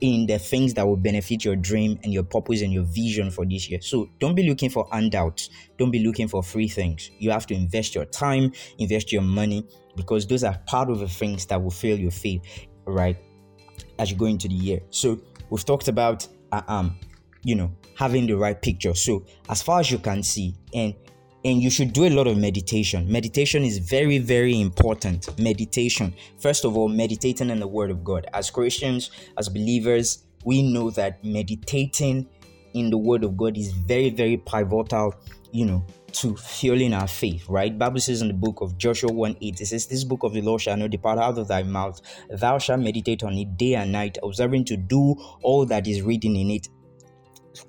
in 0.00 0.26
the 0.26 0.38
things 0.38 0.74
that 0.74 0.86
will 0.86 0.96
benefit 0.96 1.44
your 1.44 1.56
dream 1.56 1.98
and 2.04 2.12
your 2.12 2.22
purpose 2.22 2.62
and 2.62 2.72
your 2.72 2.84
vision 2.84 3.30
for 3.30 3.44
this 3.44 3.68
year. 3.68 3.80
So 3.80 4.08
don't 4.20 4.34
be 4.34 4.48
looking 4.48 4.70
for 4.70 4.86
handouts. 4.92 5.50
Don't 5.76 5.90
be 5.90 6.04
looking 6.04 6.28
for 6.28 6.42
free 6.42 6.68
things. 6.68 7.10
You 7.18 7.30
have 7.30 7.46
to 7.48 7.54
invest 7.54 7.94
your 7.94 8.04
time, 8.04 8.52
invest 8.78 9.12
your 9.12 9.22
money, 9.22 9.66
because 9.96 10.26
those 10.26 10.44
are 10.44 10.56
part 10.66 10.90
of 10.90 11.00
the 11.00 11.08
things 11.08 11.46
that 11.46 11.60
will 11.60 11.72
fill 11.72 11.98
your 11.98 12.12
faith, 12.12 12.42
right? 12.86 13.16
As 13.98 14.10
you 14.10 14.16
go 14.16 14.26
into 14.26 14.48
the 14.48 14.54
year. 14.54 14.80
So 14.90 15.20
we've 15.50 15.64
talked 15.64 15.88
about 15.88 16.26
uh, 16.52 16.62
um, 16.68 16.96
you 17.42 17.54
know, 17.54 17.70
having 17.96 18.26
the 18.26 18.34
right 18.34 18.60
picture. 18.60 18.94
So 18.94 19.24
as 19.48 19.62
far 19.62 19.80
as 19.80 19.90
you 19.90 19.98
can 19.98 20.22
see, 20.22 20.54
and 20.74 20.94
and 21.44 21.62
you 21.62 21.70
should 21.70 21.92
do 21.92 22.04
a 22.04 22.10
lot 22.10 22.26
of 22.26 22.36
meditation. 22.36 23.10
Meditation 23.10 23.62
is 23.62 23.78
very, 23.78 24.18
very 24.18 24.60
important. 24.60 25.38
Meditation. 25.38 26.12
First 26.40 26.64
of 26.64 26.76
all, 26.76 26.88
meditating 26.88 27.48
in 27.48 27.60
the 27.60 27.66
Word 27.66 27.90
of 27.90 28.02
God. 28.02 28.26
As 28.34 28.50
Christians, 28.50 29.12
as 29.38 29.48
believers, 29.48 30.24
we 30.44 30.62
know 30.62 30.90
that 30.90 31.24
meditating 31.24 32.28
in 32.74 32.90
the 32.90 32.98
Word 32.98 33.22
of 33.22 33.36
God 33.36 33.56
is 33.56 33.70
very, 33.70 34.10
very 34.10 34.36
pivotal, 34.36 35.14
you 35.52 35.64
know, 35.64 35.86
to 36.12 36.36
fueling 36.36 36.94
our 36.94 37.08
faith, 37.08 37.48
right? 37.48 37.76
Bible 37.76 38.00
says 38.00 38.22
in 38.22 38.28
the 38.28 38.34
book 38.34 38.60
of 38.60 38.78
Joshua 38.78 39.12
1 39.12 39.36
8, 39.40 39.60
it 39.60 39.66
says, 39.66 39.86
This 39.86 40.04
book 40.04 40.22
of 40.22 40.32
the 40.32 40.42
law 40.42 40.58
shall 40.58 40.76
not 40.76 40.90
depart 40.90 41.18
out 41.18 41.38
of 41.38 41.48
thy 41.48 41.62
mouth. 41.62 42.00
Thou 42.30 42.58
shalt 42.58 42.80
meditate 42.80 43.22
on 43.22 43.34
it 43.34 43.56
day 43.56 43.74
and 43.74 43.92
night, 43.92 44.18
observing 44.22 44.64
to 44.66 44.76
do 44.76 45.14
all 45.42 45.66
that 45.66 45.86
is 45.86 46.02
written 46.02 46.36
in 46.36 46.50
it. 46.50 46.68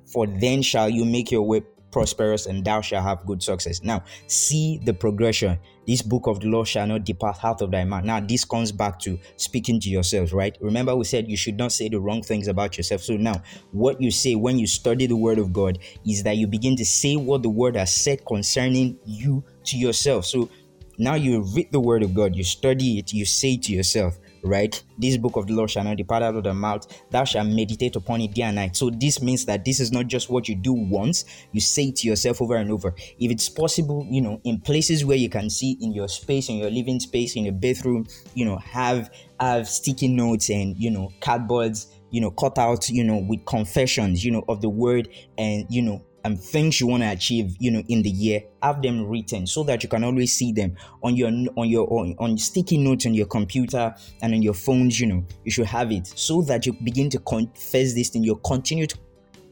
For 0.06 0.28
then 0.28 0.62
shall 0.62 0.90
you 0.90 1.06
make 1.06 1.32
your 1.32 1.44
way 1.44 1.62
prosperous 1.92 2.46
and 2.46 2.64
thou 2.64 2.82
shalt 2.82 3.04
have 3.04 3.26
good 3.26 3.42
success. 3.42 3.84
Now, 3.84 4.04
see 4.28 4.80
the 4.84 4.94
progression. 4.94 5.58
This 5.90 6.04
book 6.04 6.28
of 6.28 6.40
the 6.40 6.46
law 6.46 6.64
shall 6.64 6.86
not 6.86 7.04
depart 7.04 7.44
out 7.44 7.64
of 7.64 7.72
thy 7.72 7.84
mouth. 7.84 8.04
Now, 8.04 8.20
this 8.20 8.46
comes 8.46 8.72
back 8.72 9.00
to 9.00 9.18
speaking 9.38 9.80
to 9.80 9.90
yourselves, 9.90 10.32
right? 10.32 10.56
Remember, 10.62 10.96
we 10.96 11.04
said 11.04 11.28
you 11.28 11.36
should 11.36 11.58
not 11.58 11.72
say 11.72 11.90
the 11.90 12.00
wrong 12.00 12.22
things 12.22 12.48
about 12.48 12.78
yourself. 12.78 13.02
So 13.02 13.18
now, 13.18 13.42
what 13.72 14.00
you 14.00 14.12
say 14.12 14.36
when 14.36 14.60
you 14.60 14.68
study 14.68 15.08
the 15.08 15.16
word 15.16 15.40
of 15.40 15.52
God 15.52 15.80
is 16.06 16.22
that 16.22 16.38
you 16.38 16.46
begin 16.46 16.76
to 16.76 16.86
say 16.86 17.16
what 17.16 17.42
the 17.42 17.50
word 17.50 17.76
has 17.76 17.92
said 17.92 18.24
concerning 18.24 19.00
you 19.04 19.44
to 19.64 19.78
yourself. 19.80 20.28
So 20.28 20.52
now 21.00 21.16
you 21.16 21.42
read 21.56 21.72
the 21.72 21.80
word 21.80 22.04
of 22.04 22.14
God, 22.14 22.36
you 22.36 22.44
study 22.44 23.00
it, 23.00 23.12
you 23.12 23.26
say 23.26 23.58
to 23.58 23.74
yourself, 23.74 24.20
right? 24.44 24.82
This 24.98 25.18
book 25.18 25.36
of 25.36 25.48
the 25.48 25.54
law 25.54 25.68
shall 25.68 25.84
not 25.84 25.98
depart 25.98 26.24
out 26.24 26.36
of 26.36 26.44
the 26.44 26.54
mouth. 26.54 26.88
Thou 27.10 27.24
shalt 27.24 27.48
meditate 27.48 27.96
upon 27.96 28.22
it 28.22 28.34
day 28.34 28.44
and 28.44 28.56
night. 28.56 28.76
So 28.76 28.90
this 28.90 29.22
means 29.22 29.46
that 29.46 29.66
this 29.66 29.80
is 29.80 29.92
not 29.92 30.08
just 30.08 30.30
what 30.30 30.48
you 30.48 30.56
do 30.56 30.74
once, 30.74 31.26
you 31.52 31.62
say 31.62 31.92
to 31.92 32.08
yourself 32.08 32.42
over 32.42 32.56
and 32.56 32.72
over. 32.72 32.94
If 33.20 33.32
it's 33.32 33.50
possible, 33.50 34.06
you 34.10 34.22
know, 34.22 34.42
in 34.44 34.60
places 34.60 35.06
where 35.06 35.18
you 35.18 35.30
can 35.30 35.50
see 35.50 35.78
in 35.82 35.94
your 35.94 36.08
space, 36.08 36.50
in 36.50 36.58
your 36.58 36.70
living 36.70 37.00
space, 37.00 37.36
in 37.36 37.44
your 37.44 37.54
bathroom, 37.54 38.08
you 38.34 38.46
know, 38.46 38.58
have 38.58 39.10
have 39.40 39.68
sticky 39.68 40.10
notes 40.10 40.50
and 40.50 40.78
you 40.78 40.92
know, 40.92 41.12
cardboards, 41.22 41.88
you 42.12 42.22
know, 42.22 42.32
cut 42.32 42.58
out, 42.58 42.90
you 42.90 43.04
know, 43.04 43.18
with 43.18 43.46
confessions, 43.46 44.26
you 44.26 44.32
know, 44.32 44.44
of 44.48 44.62
the 44.62 44.70
word 44.70 45.10
and 45.38 45.66
you 45.70 45.82
know, 45.82 46.04
and 46.30 46.40
things 46.40 46.80
you 46.80 46.88
want 46.88 47.02
to 47.02 47.10
achieve, 47.10 47.56
you 47.60 47.72
know, 47.72 47.84
in 47.88 48.04
the 48.04 48.10
year, 48.10 48.44
have 48.62 48.82
them 48.82 49.08
written 49.08 49.48
so 49.48 49.64
that 49.64 49.82
you 49.82 49.90
can 49.90 50.04
always 50.04 50.32
see 50.32 50.52
them 50.52 50.76
on 51.04 51.16
your 51.16 51.30
on 51.58 51.68
your 51.68 51.92
on, 51.92 52.16
on 52.20 52.38
sticky 52.38 52.78
notes 52.78 53.06
on 53.06 53.14
your 53.14 53.26
computer 53.26 53.94
and 54.22 54.34
on 54.34 54.42
your 54.42 54.54
phones. 54.54 55.00
You 55.00 55.08
know, 55.08 55.26
you 55.44 55.52
should 55.52 55.66
have 55.66 55.92
it 55.92 56.08
so 56.08 56.42
that 56.44 56.66
you 56.66 56.74
begin 56.84 57.10
to 57.10 57.20
confess 57.20 57.94
this 57.94 58.10
thing. 58.10 58.24
You 58.24 58.36
continue 58.38 58.86
to 58.86 58.98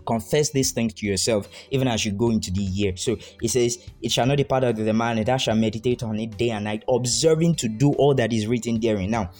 confess 0.06 0.52
these 0.52 0.72
things 0.72 0.94
to 0.94 1.06
yourself 1.06 1.50
even 1.72 1.88
as 1.88 2.06
you 2.06 2.14
go 2.14 2.30
into 2.30 2.52
the 2.52 2.62
year. 2.62 2.96
So 2.96 3.18
it 3.42 3.50
says, 3.50 3.80
It 4.02 4.12
shall 4.12 4.28
not 4.28 4.38
depart 4.38 4.64
out 4.64 4.80
of 4.80 4.86
the 4.86 4.94
mind, 4.94 5.20
and 5.20 5.28
thou 5.28 5.38
shalt 5.38 5.58
meditate 5.58 6.04
on 6.04 6.20
it 6.20 6.38
day 6.38 6.52
and 6.52 6.66
night, 6.66 6.84
observing 6.88 7.56
to 7.56 7.68
do 7.68 7.92
all 7.94 8.14
that 8.16 8.32
is 8.32 8.48
written 8.48 8.80
therein. 8.80 9.10
Now, 9.10 9.32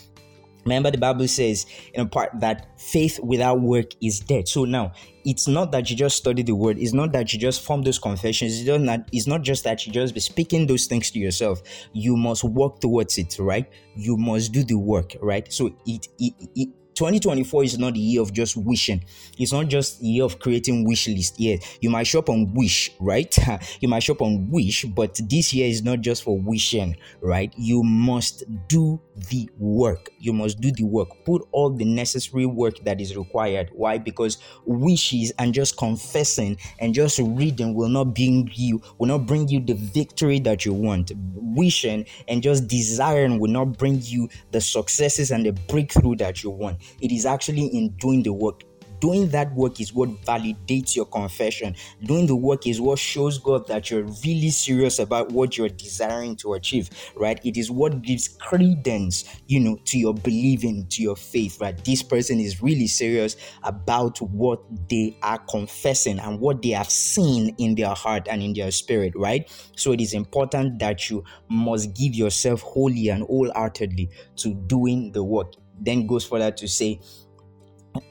Remember, 0.68 0.92
the 0.92 0.98
Bible 0.98 1.30
says 1.30 1.66
in 1.94 2.02
a 2.02 2.06
part 2.06 2.32
that 2.42 2.68
faith 2.78 3.22
without 3.24 3.62
work 3.62 3.92
is 4.02 4.20
dead. 4.20 4.50
So 4.50 4.66
now, 4.66 4.92
it's 5.24 5.48
not 5.48 5.72
that 5.72 5.90
you 5.90 5.96
just 5.96 6.18
study 6.18 6.44
the 6.44 6.56
word. 6.56 6.78
It's 6.78 6.92
not 6.92 7.14
that 7.14 7.32
you 7.32 7.40
just 7.40 7.62
form 7.62 7.84
those 7.84 8.00
confessions. 8.00 8.60
It's 8.60 8.84
not, 8.84 9.08
it's 9.14 9.28
not 9.28 9.44
just 9.44 9.64
that 9.64 9.88
you 9.88 9.94
just 9.94 10.14
be 10.14 10.20
speaking 10.20 10.68
those 10.68 10.86
things 10.86 11.10
to 11.12 11.20
yourself. 11.20 11.62
You 11.94 12.18
must 12.18 12.44
work 12.44 12.82
towards 12.82 13.18
it, 13.18 13.38
right? 13.40 13.66
You 13.96 14.18
must 14.18 14.52
do 14.52 14.62
the 14.62 14.76
work, 14.76 15.16
right? 15.22 15.52
So 15.54 15.68
it, 15.86 16.10
it, 16.20 16.34
it 16.54 16.70
2024 16.98 17.64
is 17.64 17.78
not 17.78 17.94
the 17.94 18.00
year 18.00 18.22
of 18.24 18.34
just 18.34 18.58
wishing. 18.58 19.06
It's 19.38 19.54
not 19.54 19.68
just 19.68 20.00
the 20.00 20.08
year 20.08 20.24
of 20.24 20.40
creating 20.40 20.84
wish 20.84 21.08
list. 21.08 21.40
Yeah, 21.40 21.58
you 21.80 21.92
might 21.92 22.08
shop 22.08 22.28
on 22.28 22.52
Wish, 22.56 22.92
right? 23.00 23.34
you 23.80 23.88
might 23.88 24.02
shop 24.02 24.20
on 24.22 24.50
Wish, 24.50 24.84
but 24.84 25.20
this 25.30 25.54
year 25.54 25.68
is 25.68 25.84
not 25.84 26.02
just 26.02 26.24
for 26.24 26.40
wishing, 26.40 26.98
right? 27.22 27.54
You 27.56 27.84
must 27.84 28.46
do 28.68 29.00
the 29.30 29.50
work. 29.58 30.10
You 30.20 30.34
must 30.34 30.60
do 30.62 30.72
the 30.72 30.84
work. 30.84 31.10
Put 31.26 31.48
all 31.52 31.70
the 31.70 31.86
necessary 31.86 32.46
work 32.46 32.84
that 32.84 33.02
is 33.02 33.16
required. 33.16 33.70
Why? 33.74 33.98
Because 33.98 34.38
wishes 34.66 35.32
and 35.40 35.54
just 35.54 35.78
confessing 35.78 36.58
and 36.80 36.94
just 36.94 37.20
reading 37.20 37.74
will 37.74 37.90
not 37.90 38.14
bring 38.16 38.50
you 38.54 38.82
will 38.98 39.08
not 39.08 39.26
bring 39.26 39.48
you 39.48 39.60
the 39.60 39.74
victory 39.74 40.40
that 40.42 40.66
you 40.66 40.74
want. 40.74 41.12
Wishing 41.36 42.06
and 42.28 42.42
just 42.44 42.68
desiring 42.68 43.40
will 43.40 43.52
not 43.52 43.78
bring 43.78 44.02
you 44.02 44.30
the 44.52 44.62
successes 44.62 45.32
and 45.32 45.46
the 45.46 45.54
breakthrough 45.54 46.16
that 46.18 46.44
you 46.44 46.50
want. 46.50 46.78
It 47.02 47.12
is 47.12 47.26
actually 47.26 47.68
in 47.68 47.90
doing 47.98 48.24
the 48.24 48.34
work 48.34 48.64
doing 49.00 49.30
that 49.30 49.54
work 49.54 49.80
is 49.80 49.94
what 49.94 50.10
validates 50.24 50.96
your 50.96 51.06
confession. 51.06 51.76
Doing 52.04 52.28
the 52.28 52.36
work 52.36 52.68
is 52.68 52.82
what 52.82 53.00
shows 53.00 53.38
God 53.38 53.68
that 53.68 53.90
you're 53.90 54.04
really 54.26 54.50
serious 54.50 55.00
about 55.00 55.32
what 55.32 55.58
you're 55.58 55.70
desiring 55.70 56.36
to 56.38 56.54
achieve, 56.54 56.90
right? 57.16 57.40
It 57.46 57.58
is 57.58 57.70
what 57.72 58.02
gives 58.02 58.28
credence, 58.28 59.24
you 59.48 59.60
know, 59.60 59.78
to 59.86 59.98
your 59.98 60.14
believing, 60.14 60.88
to 60.88 61.02
your 61.02 61.16
faith, 61.16 61.60
right? 61.62 61.84
This 61.84 62.02
person 62.02 62.40
is 62.40 62.62
really 62.62 62.88
serious 62.88 63.36
about 63.64 64.20
what 64.22 64.62
they 64.90 65.18
are 65.24 65.40
confessing 65.40 66.20
and 66.20 66.40
what 66.40 66.62
they 66.62 66.70
have 66.70 66.90
seen 66.90 67.56
in 67.58 67.76
their 67.76 67.94
heart 67.94 68.28
and 68.30 68.42
in 68.42 68.54
their 68.54 68.72
spirit, 68.72 69.14
right? 69.16 69.50
So 69.76 69.92
it 69.92 70.02
is 70.02 70.14
important 70.14 70.80
that 70.80 71.10
you 71.10 71.24
must 71.50 71.96
give 71.96 72.16
yourself 72.16 72.62
wholly 72.62 73.10
and 73.10 73.24
wholeheartedly 73.24 74.10
to 74.38 74.54
doing 74.54 75.12
the 75.12 75.24
work 75.24 75.54
then 75.80 76.08
goes 76.08 76.26
further 76.26 76.52
to 76.52 76.68
say, 76.68 77.00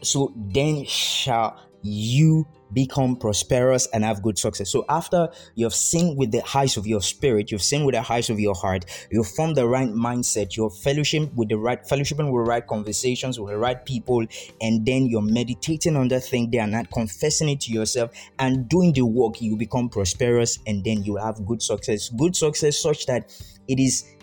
So 0.03 0.33
then 0.37 0.85
shall 0.85 1.61
you 1.83 2.47
become 2.73 3.17
prosperous 3.17 3.87
and 3.93 4.05
have 4.05 4.23
good 4.23 4.39
success. 4.39 4.71
So 4.71 4.85
after 4.89 5.29
you've 5.55 5.75
seen 5.75 6.17
with 6.17 6.33
the 6.33 6.43
heights 6.43 6.77
of 6.77 6.87
your 6.87 7.01
spirit, 7.01 7.51
you've 7.51 7.63
seen 7.63 7.85
with 7.85 7.95
the 7.95 8.03
heights 8.03 8.29
of 8.29 8.41
your 8.41 8.55
heart, 8.55 8.85
you've 9.11 9.29
formed 9.29 9.57
the 9.57 9.67
right 9.67 9.89
mindset, 9.89 10.57
you're 10.57 10.71
fellowship 10.71 11.33
with 11.35 11.49
the 11.49 11.59
right 11.59 11.83
fellowshipping 11.85 12.33
with 12.33 12.45
the 12.45 12.51
right 12.51 12.67
conversations 12.67 13.39
with 13.39 13.53
the 13.53 13.59
right 13.59 13.85
people, 13.85 14.25
and 14.61 14.85
then 14.85 15.07
you're 15.07 15.23
meditating 15.23 15.97
on 15.97 16.09
that 16.09 16.25
thing 16.25 16.51
they 16.51 16.59
are 16.59 16.67
not 16.67 16.91
confessing 16.91 17.49
it 17.49 17.61
to 17.61 17.73
yourself 17.73 18.11
and 18.39 18.69
doing 18.69 18.93
the 18.93 19.03
work, 19.03 19.41
you 19.41 19.57
become 19.57 19.89
prosperous 19.89 20.59
and 20.67 20.85
then 20.85 21.03
you 21.05 21.17
have 21.17 21.45
good 21.47 21.63
success. 21.63 22.09
Good 22.11 22.35
success 22.35 22.79
such 22.79 23.07
that 23.07 23.33
it 23.69 23.79
is 23.79 24.17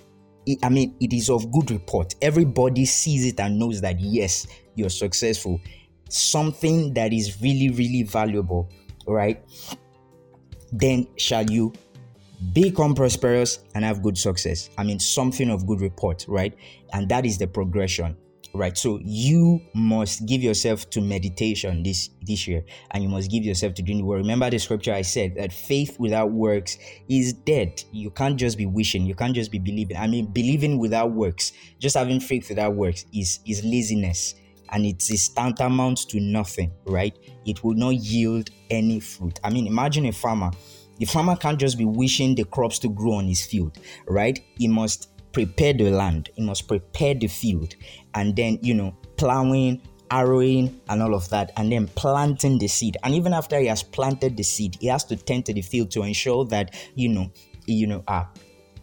I 0.62 0.68
mean, 0.68 0.96
it 1.00 1.14
is 1.14 1.30
of 1.30 1.50
good 1.54 1.72
report. 1.72 2.16
Everybody 2.22 2.84
sees 2.84 3.26
it 3.26 3.40
and 3.40 3.58
knows 3.58 3.80
that 3.80 4.02
yes, 4.02 4.46
you're 4.76 4.90
successful. 4.90 5.60
Something 6.10 6.94
that 6.94 7.14
is 7.14 7.42
really, 7.42 7.70
really 7.70 8.04
valuable, 8.04 8.70
right? 9.08 9.44
Then 10.72 11.08
shall 11.18 11.50
you 11.50 11.74
become 12.52 12.94
prosperous 12.94 13.60
and 13.74 13.86
have 13.86 14.04
good 14.04 14.18
success. 14.18 14.70
I 14.78 14.84
mean, 14.84 15.00
something 15.00 15.50
of 15.50 15.66
good 15.66 15.82
report, 15.82 16.26
right? 16.28 16.54
And 16.92 17.08
that 17.10 17.26
is 17.26 17.38
the 17.38 17.48
progression 17.48 18.18
right 18.54 18.78
so 18.78 19.00
you 19.04 19.60
must 19.74 20.28
give 20.28 20.44
yourself 20.44 20.88
to 20.92 21.02
meditation 21.02 21.82
this 21.82 22.12
this 22.22 22.48
year 22.48 22.64
and 22.92 23.04
you 23.04 23.10
must 23.10 23.32
give 23.32 23.44
yourself 23.44 23.74
to 23.74 23.82
doing 23.82 23.98
the 23.98 24.04
work 24.04 24.20
remember 24.20 24.48
the 24.50 24.60
scripture 24.60 24.94
i 24.94 25.02
said 25.02 25.34
that 25.36 25.52
faith 25.52 26.00
without 26.00 26.32
works 26.32 26.78
is 27.10 27.34
dead 27.34 27.84
you 27.92 28.12
can't 28.12 28.38
just 28.38 28.56
be 28.56 28.68
wishing 28.68 29.06
you 29.08 29.16
can't 29.16 29.34
just 29.34 29.52
be 29.52 29.58
believing 29.58 29.98
i 29.98 30.06
mean 30.06 30.28
believing 30.28 30.78
without 30.78 31.12
works 31.12 31.52
just 31.80 31.98
having 31.98 32.20
faith 32.20 32.48
without 32.48 32.76
works 32.76 33.06
is 33.12 33.40
is 33.48 33.64
laziness 33.66 34.36
and 34.74 34.86
it 34.86 35.10
is 35.10 35.30
tantamount 35.30 36.10
to 36.10 36.20
nothing 36.20 36.72
right? 36.86 37.18
It 37.46 37.64
will 37.64 37.76
not 37.76 37.96
yield 37.96 38.50
any 38.70 39.00
fruit. 39.00 39.40
I 39.44 39.50
mean 39.50 39.68
imagine 39.68 40.06
a 40.08 40.12
farmer. 40.12 40.52
The 41.00 41.06
farmer 41.06 41.36
can't 41.36 41.60
just 41.60 41.78
be 41.78 41.86
wishing 41.86 42.36
the 42.36 42.46
crops 42.46 42.80
to 42.80 42.90
grow 42.90 43.14
on 43.14 43.28
his 43.28 43.46
field 43.46 43.78
right? 44.08 44.40
He 44.58 44.68
must 44.68 45.10
prepare 45.34 45.74
the 45.74 45.90
land, 45.90 46.30
he 46.36 46.44
must 46.44 46.68
prepare 46.68 47.16
the 47.16 47.28
field, 47.28 47.76
and 48.14 48.36
then, 48.36 48.60
you 48.62 48.74
know, 48.74 48.96
plowing, 49.18 49.82
harrowing, 50.10 50.80
and 50.88 51.02
all 51.02 51.16
of 51.16 51.28
that, 51.30 51.52
and 51.58 51.72
then 51.72 51.88
planting 51.88 52.60
the 52.60 52.68
seed. 52.68 52.96
And 53.04 53.14
even 53.16 53.34
after 53.34 53.60
he 53.60 53.68
has 53.68 53.84
planted 53.84 54.38
the 54.38 54.44
seed, 54.44 54.78
he 54.80 54.88
has 54.88 55.04
to 55.06 55.18
tend 55.18 55.48
to 55.48 55.54
the 55.54 55.62
field 55.62 55.92
to 55.92 56.04
ensure 56.04 56.46
that, 56.46 56.76
you 56.96 57.10
know, 57.10 57.32
you 57.66 57.88
know, 57.88 58.04
uh, 58.08 58.26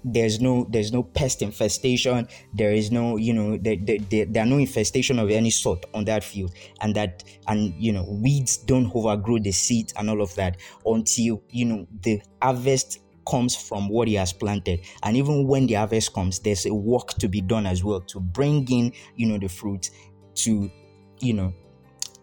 there's 0.05 0.41
no 0.41 0.67
there's 0.71 0.93
no 0.93 1.03
pest 1.03 1.43
infestation. 1.43 2.29
There 2.55 2.73
is 2.73 2.91
no 2.91 3.17
you 3.17 3.33
know 3.33 3.57
there, 3.57 3.77
there, 3.81 4.25
there, 4.27 4.43
are 4.43 4.47
no 4.47 4.59
infestation 4.59 5.19
of 5.19 5.31
any 5.31 5.51
sort 5.51 5.85
on 5.95 6.05
that 6.05 6.25
field. 6.25 6.55
And 6.81 6.95
that 6.97 7.25
and 7.49 7.75
you 7.79 7.93
know 7.93 8.05
weeds 8.05 8.57
don't 8.57 8.95
overgrow 8.95 9.39
the 9.39 9.53
seed 9.53 9.93
and 9.97 10.11
all 10.11 10.23
of 10.23 10.35
that 10.37 10.57
until 10.87 11.43
you 11.51 11.65
know 11.65 11.87
the 12.03 12.23
harvest 12.43 13.01
comes 13.29 13.55
from 13.55 13.89
what 13.89 14.09
he 14.09 14.15
has 14.15 14.33
planted. 14.33 14.81
And 15.03 15.17
even 15.17 15.47
when 15.47 15.67
the 15.67 15.75
harvest 15.75 16.13
comes, 16.13 16.39
there's 16.41 16.67
a 16.67 16.75
work 16.75 17.11
to 17.15 17.29
be 17.29 17.41
done 17.41 17.67
as 17.67 17.85
well 17.85 18.01
to 18.01 18.21
bring 18.21 18.67
in, 18.71 18.93
you 19.17 19.27
know, 19.27 19.39
the 19.39 19.49
fruit 19.49 19.91
to, 20.37 20.71
you 21.21 21.35
know, 21.35 21.55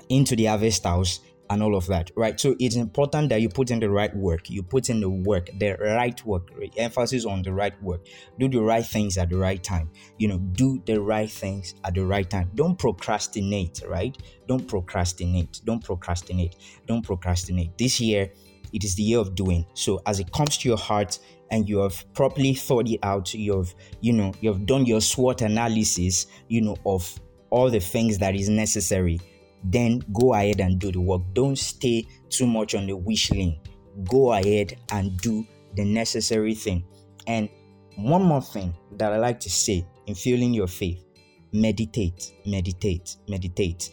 into 0.09 0.35
the 0.35 0.45
harvest 0.45 0.83
house 0.83 1.19
and 1.49 1.63
all 1.63 1.75
of 1.75 1.87
that, 1.87 2.11
right? 2.15 2.39
So 2.39 2.55
it's 2.59 2.75
important 2.75 3.29
that 3.29 3.41
you 3.41 3.49
put 3.49 3.71
in 3.71 3.79
the 3.79 3.89
right 3.89 4.15
work. 4.15 4.49
You 4.49 4.63
put 4.63 4.89
in 4.89 4.99
the 4.99 5.09
work, 5.09 5.49
the 5.57 5.75
right 5.79 6.25
work, 6.25 6.49
right? 6.57 6.73
emphasis 6.77 7.25
on 7.25 7.41
the 7.41 7.53
right 7.53 7.81
work. 7.81 8.05
Do 8.39 8.49
the 8.49 8.61
right 8.61 8.85
things 8.85 9.17
at 9.17 9.29
the 9.29 9.37
right 9.37 9.63
time. 9.63 9.89
You 10.17 10.27
know, 10.27 10.37
do 10.37 10.81
the 10.85 11.01
right 11.01 11.29
things 11.29 11.75
at 11.83 11.95
the 11.95 12.05
right 12.05 12.29
time. 12.29 12.51
Don't 12.55 12.77
procrastinate, 12.77 13.81
right? 13.87 14.17
Don't 14.47 14.67
procrastinate. 14.67 15.61
Don't 15.65 15.83
procrastinate. 15.83 16.55
Don't 16.85 17.03
procrastinate. 17.03 17.77
This 17.77 17.99
year, 17.99 18.31
it 18.73 18.83
is 18.83 18.95
the 18.95 19.03
year 19.03 19.19
of 19.19 19.35
doing. 19.35 19.65
So 19.73 20.01
as 20.05 20.19
it 20.19 20.31
comes 20.31 20.57
to 20.57 20.69
your 20.69 20.77
heart 20.77 21.19
and 21.51 21.67
you 21.67 21.79
have 21.79 22.05
properly 22.13 22.53
thought 22.53 22.89
it 22.89 22.99
out, 23.03 23.33
you've 23.33 23.73
you 24.01 24.13
know 24.13 24.33
you've 24.41 24.65
done 24.65 24.85
your 24.85 25.01
SWOT 25.01 25.41
analysis, 25.41 26.27
you 26.47 26.61
know 26.61 26.77
of 26.85 27.19
all 27.49 27.69
the 27.69 27.79
things 27.79 28.17
that 28.17 28.35
is 28.35 28.49
necessary. 28.49 29.19
Then 29.63 30.03
go 30.13 30.33
ahead 30.33 30.59
and 30.59 30.79
do 30.79 30.91
the 30.91 31.01
work. 31.01 31.21
Don't 31.33 31.57
stay 31.57 32.07
too 32.29 32.47
much 32.47 32.75
on 32.75 32.87
the 32.87 32.95
wish 32.95 33.31
list. 33.31 33.57
Go 34.09 34.33
ahead 34.33 34.77
and 34.91 35.17
do 35.19 35.45
the 35.75 35.83
necessary 35.83 36.53
thing. 36.53 36.85
And 37.25 37.49
one 37.95 38.23
more 38.23 38.41
thing 38.41 38.75
that 38.93 39.11
I 39.11 39.17
like 39.17 39.39
to 39.41 39.49
say 39.49 39.85
in 40.05 40.15
fueling 40.15 40.53
your 40.53 40.67
faith 40.67 41.03
meditate, 41.51 42.33
meditate, 42.45 43.17
meditate. 43.27 43.89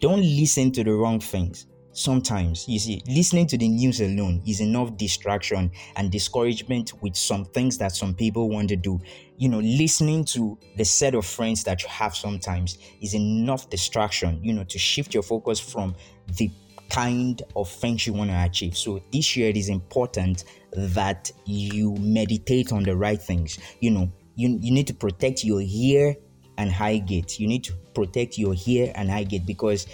Don't 0.00 0.22
listen 0.22 0.72
to 0.72 0.84
the 0.84 0.92
wrong 0.92 1.20
things 1.20 1.66
sometimes 1.94 2.68
you 2.68 2.78
see 2.78 3.02
listening 3.06 3.46
to 3.46 3.56
the 3.56 3.68
news 3.68 4.00
alone 4.00 4.42
is 4.46 4.60
enough 4.60 4.96
distraction 4.96 5.70
and 5.96 6.10
discouragement 6.10 6.92
with 7.02 7.16
some 7.16 7.44
things 7.44 7.78
that 7.78 7.92
some 7.92 8.14
people 8.14 8.50
want 8.50 8.68
to 8.68 8.76
do. 8.76 9.00
You 9.36 9.48
know 9.48 9.60
listening 9.60 10.24
to 10.26 10.58
the 10.76 10.84
set 10.84 11.14
of 11.14 11.24
friends 11.24 11.64
that 11.64 11.82
you 11.82 11.88
have 11.88 12.14
sometimes 12.14 12.78
is 13.00 13.14
enough 13.14 13.70
distraction 13.70 14.42
you 14.42 14.52
know 14.52 14.64
to 14.64 14.78
shift 14.78 15.14
your 15.14 15.22
focus 15.22 15.58
from 15.60 15.94
the 16.36 16.50
kind 16.90 17.42
of 17.56 17.68
things 17.70 18.06
you 18.06 18.12
want 18.12 18.30
to 18.30 18.42
achieve. 18.42 18.76
So 18.76 19.00
this 19.12 19.36
year 19.36 19.48
it 19.48 19.56
is 19.56 19.68
important 19.68 20.44
that 20.72 21.30
you 21.46 21.94
meditate 21.98 22.72
on 22.72 22.82
the 22.82 22.96
right 22.96 23.20
things. 23.20 23.58
You 23.80 23.92
know 23.92 24.12
you, 24.36 24.58
you 24.60 24.72
need 24.72 24.88
to 24.88 24.94
protect 24.94 25.44
your 25.44 25.62
ear 25.62 26.16
and 26.58 26.72
eye 26.72 26.98
gate. 26.98 27.38
You 27.38 27.48
need 27.48 27.64
to 27.64 27.72
protect 27.94 28.38
your 28.38 28.54
ear 28.66 28.92
and 28.94 29.10
eye 29.10 29.24
gate 29.24 29.46
because 29.46 29.86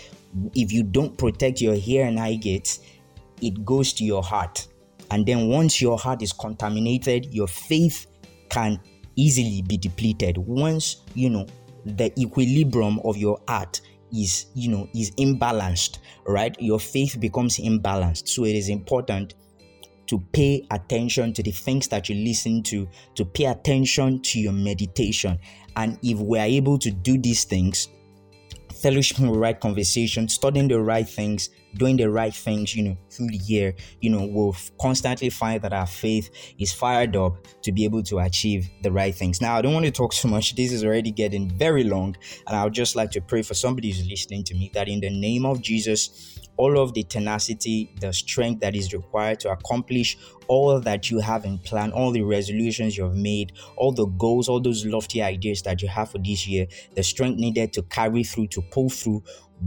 if 0.54 0.72
you 0.72 0.82
don't 0.82 1.16
protect 1.16 1.60
your 1.60 1.76
ear 1.86 2.06
and 2.06 2.18
eye 2.18 2.34
gates, 2.34 2.80
it 3.42 3.64
goes 3.64 3.92
to 3.94 4.04
your 4.04 4.22
heart. 4.22 4.66
And 5.10 5.26
then 5.26 5.48
once 5.48 5.80
your 5.80 5.98
heart 5.98 6.22
is 6.22 6.32
contaminated, 6.32 7.32
your 7.34 7.48
faith 7.48 8.06
can 8.48 8.80
easily 9.16 9.62
be 9.62 9.76
depleted. 9.76 10.38
Once 10.38 11.02
you 11.14 11.30
know 11.30 11.46
the 11.84 12.12
equilibrium 12.20 13.00
of 13.00 13.16
your 13.16 13.40
heart 13.48 13.80
is 14.12 14.46
you 14.54 14.68
know 14.68 14.88
is 14.94 15.10
imbalanced 15.12 15.98
right 16.26 16.56
your 16.60 16.80
faith 16.80 17.18
becomes 17.20 17.58
imbalanced 17.58 18.28
so 18.28 18.44
it 18.44 18.54
is 18.54 18.68
important 18.68 19.34
to 20.06 20.18
pay 20.32 20.66
attention 20.72 21.32
to 21.32 21.42
the 21.42 21.52
things 21.52 21.86
that 21.88 22.08
you 22.08 22.16
listen 22.16 22.62
to 22.62 22.88
to 23.14 23.24
pay 23.24 23.44
attention 23.44 24.20
to 24.20 24.40
your 24.40 24.52
meditation 24.52 25.38
and 25.76 25.98
if 26.02 26.18
we 26.18 26.38
are 26.38 26.46
able 26.46 26.76
to 26.78 26.90
do 26.90 27.16
these 27.18 27.44
things 27.44 27.88
fellowship 28.80 29.18
with 29.20 29.30
right 29.36 29.58
conversation, 29.58 30.28
studying 30.28 30.68
the 30.68 30.80
right 30.80 31.08
things, 31.08 31.50
doing 31.74 31.96
the 31.96 32.10
right 32.10 32.34
things, 32.34 32.74
you 32.74 32.82
know, 32.82 32.96
through 33.10 33.28
the 33.28 33.38
year, 33.38 33.74
you 34.00 34.10
know, 34.10 34.26
we'll 34.26 34.56
constantly 34.80 35.30
find 35.30 35.62
that 35.62 35.72
our 35.72 35.86
faith 35.86 36.30
is 36.58 36.72
fired 36.72 37.16
up 37.16 37.36
to 37.62 37.72
be 37.72 37.84
able 37.84 38.02
to 38.04 38.18
achieve 38.18 38.68
the 38.82 38.90
right 38.90 39.14
things. 39.14 39.40
Now, 39.40 39.56
I 39.56 39.62
don't 39.62 39.74
want 39.74 39.86
to 39.86 39.92
talk 39.92 40.12
too 40.12 40.28
much. 40.28 40.54
This 40.54 40.72
is 40.72 40.84
already 40.84 41.10
getting 41.10 41.50
very 41.50 41.84
long, 41.84 42.16
and 42.46 42.56
I 42.56 42.64
would 42.64 42.74
just 42.74 42.96
like 42.96 43.10
to 43.12 43.20
pray 43.20 43.42
for 43.42 43.54
somebody 43.54 43.90
who's 43.90 44.06
listening 44.08 44.44
to 44.44 44.54
me 44.54 44.70
that 44.74 44.88
in 44.88 45.00
the 45.00 45.10
name 45.10 45.46
of 45.46 45.60
Jesus, 45.60 46.38
all 46.56 46.78
of 46.78 46.92
the 46.92 47.02
tenacity, 47.04 47.94
the 48.00 48.12
strength 48.12 48.60
that 48.60 48.76
is 48.76 48.92
required 48.92 49.40
to 49.40 49.50
accomplish 49.50 50.18
all 50.46 50.78
that 50.78 51.10
you 51.10 51.18
have 51.18 51.46
in 51.46 51.58
plan, 51.58 51.90
all 51.92 52.10
the 52.10 52.20
resolutions 52.20 52.98
you've 52.98 53.14
made, 53.14 53.52
all 53.76 53.92
the 53.92 54.04
goals, 54.04 54.48
all 54.48 54.60
those 54.60 54.84
lofty 54.84 55.22
ideas 55.22 55.62
that 55.62 55.80
you 55.80 55.88
have 55.88 56.10
for 56.10 56.18
this 56.18 56.46
year, 56.46 56.66
the 56.96 57.02
strength 57.02 57.38
needed 57.38 57.72
to 57.72 57.82
carry 57.84 58.24
through, 58.24 58.48
to 58.48 58.60
pull 58.60 58.90
through 58.90 59.22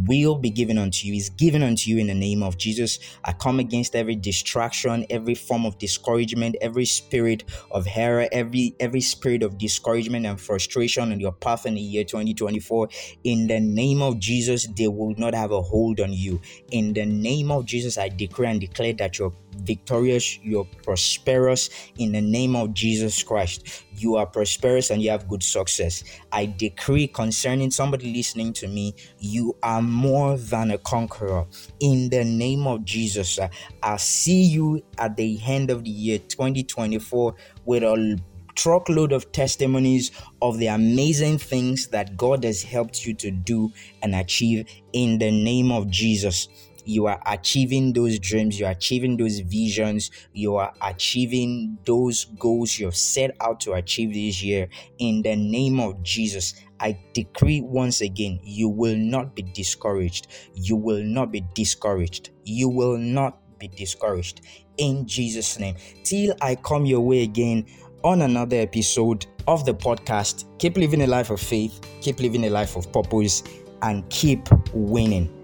will 0.06 0.36
be 0.36 0.50
given 0.50 0.78
unto 0.78 1.08
you, 1.08 1.14
is 1.14 1.30
given 1.30 1.64
unto 1.64 1.90
you 1.90 1.98
in 1.98 2.08
the 2.08 2.14
name 2.14 2.44
of 2.44 2.58
Jesus. 2.58 3.00
I 3.24 3.34
come 3.34 3.60
against 3.60 3.96
every 3.96 4.16
distraction, 4.16 5.06
every 5.10 5.36
form 5.36 5.66
of 5.66 5.78
discouragement, 5.78 6.56
every 6.62 6.86
spirit 6.86 7.44
of 7.72 7.88
error, 7.96 8.28
every 8.32 8.76
every 8.80 9.02
spirit 9.02 9.44
of 9.44 9.58
discouragement 9.58 10.26
and 10.26 10.40
frustration 10.40 11.12
on 11.12 11.20
your 11.20 11.34
path 11.34 11.66
in 11.66 11.76
the 11.76 11.82
year 11.82 12.04
2024. 12.04 12.90
In 13.24 13.48
the 13.48 13.60
name 13.60 14.02
of 14.02 14.20
Jesus, 14.20 14.68
they 14.76 14.88
will 14.88 15.14
not 15.18 15.34
have 15.34 15.52
a 15.52 15.62
hold 15.62 16.00
on 16.00 16.14
you. 16.14 16.42
In 16.72 16.94
the 16.94 17.06
name 17.06 17.52
of 17.52 17.66
Jesus, 17.66 17.98
I 17.98 18.10
decree 18.10 18.48
and 18.48 18.60
declare 18.60 18.94
that 18.94 19.20
you're 19.20 19.34
victorious, 19.60 20.40
you're 20.40 20.68
prosperous 20.84 21.70
in 21.98 22.12
the 22.12 22.22
name 22.22 22.56
of 22.56 22.74
Jesus 22.74 23.22
Christ. 23.24 23.84
You 23.96 24.16
are 24.16 24.26
prosperous 24.26 24.90
and 24.90 25.02
you 25.02 25.12
have 25.12 25.28
good 25.28 25.44
success. 25.44 26.04
I 26.32 26.46
decree 26.46 27.08
concerning 27.08 27.72
somebody 27.72 28.14
listening 28.14 28.54
to 28.54 28.68
me, 28.68 28.96
you 29.20 29.56
are 29.64 29.82
more 29.82 30.38
than 30.38 30.72
a 30.72 30.78
conqueror. 30.78 31.46
In 31.80 32.10
the 32.10 32.24
name 32.24 32.68
of 32.68 32.84
Jesus, 32.86 33.40
I 33.82 33.98
see 33.98 34.44
you 34.44 34.84
at 34.98 35.16
the 35.16 35.40
end 35.46 35.70
of 35.70 35.84
the 35.84 35.90
year 35.90 36.20
2024 36.20 37.36
with 37.66 37.84
a 37.84 38.20
truckload 38.56 39.12
of 39.12 39.32
testimonies 39.32 40.12
of 40.42 40.58
the 40.58 40.68
amazing 40.68 41.38
things 41.38 41.88
that 41.88 42.16
God 42.18 42.44
has 42.44 42.62
helped 42.62 43.06
you 43.06 43.14
to 43.16 43.32
do 43.32 43.72
and 44.02 44.16
achieve 44.16 44.68
in 44.94 45.18
the 45.18 45.32
name 45.32 45.72
of 45.72 45.90
Jesus 45.90 46.48
you 46.86 47.08
are 47.08 47.22
achieving 47.26 47.94
those 47.94 48.20
dreams, 48.20 48.60
you 48.60 48.66
are 48.66 48.72
achieving 48.72 49.18
those 49.18 49.40
visions, 49.40 50.12
you 50.34 50.56
are 50.56 50.74
achieving 50.82 51.78
those 51.86 52.26
goals 52.38 52.78
you've 52.80 52.96
set 52.96 53.36
out 53.42 53.60
to 53.62 53.74
achieve 53.74 54.14
this 54.14 54.44
year. 54.44 54.68
In 54.98 55.22
the 55.22 55.36
name 55.36 55.80
of 55.80 56.02
Jesus, 56.04 56.54
I 56.80 57.00
decree 57.14 57.62
once 57.62 58.02
again, 58.02 58.40
you 58.44 58.68
will 58.68 58.98
not 58.98 59.36
be 59.36 59.42
discouraged. 59.42 60.28
You 60.54 60.76
will 60.76 61.04
not 61.04 61.32
be 61.32 61.42
discouraged. 61.54 62.32
You 62.44 62.68
will 62.68 62.98
not 62.98 63.40
be 63.58 63.70
discouraged. 63.70 64.42
In 64.78 65.08
Jesus' 65.08 65.60
name. 65.60 65.76
Till 66.04 66.36
I 66.42 66.56
come 66.56 66.86
your 66.86 67.02
way 67.02 67.24
again 67.24 67.66
on 68.04 68.22
another 68.24 68.58
episode 68.58 69.26
of 69.48 69.66
the 69.66 69.74
podcast, 69.74 70.46
keep 70.60 70.76
living 70.76 71.04
a 71.04 71.08
life 71.08 71.30
of 71.30 71.40
faith, 71.40 71.80
keep 72.02 72.20
living 72.20 72.46
a 72.46 72.50
life 72.50 72.76
of 72.76 72.92
purpose, 72.92 73.44
and 73.82 74.10
keep 74.10 74.50
winning. 74.74 75.43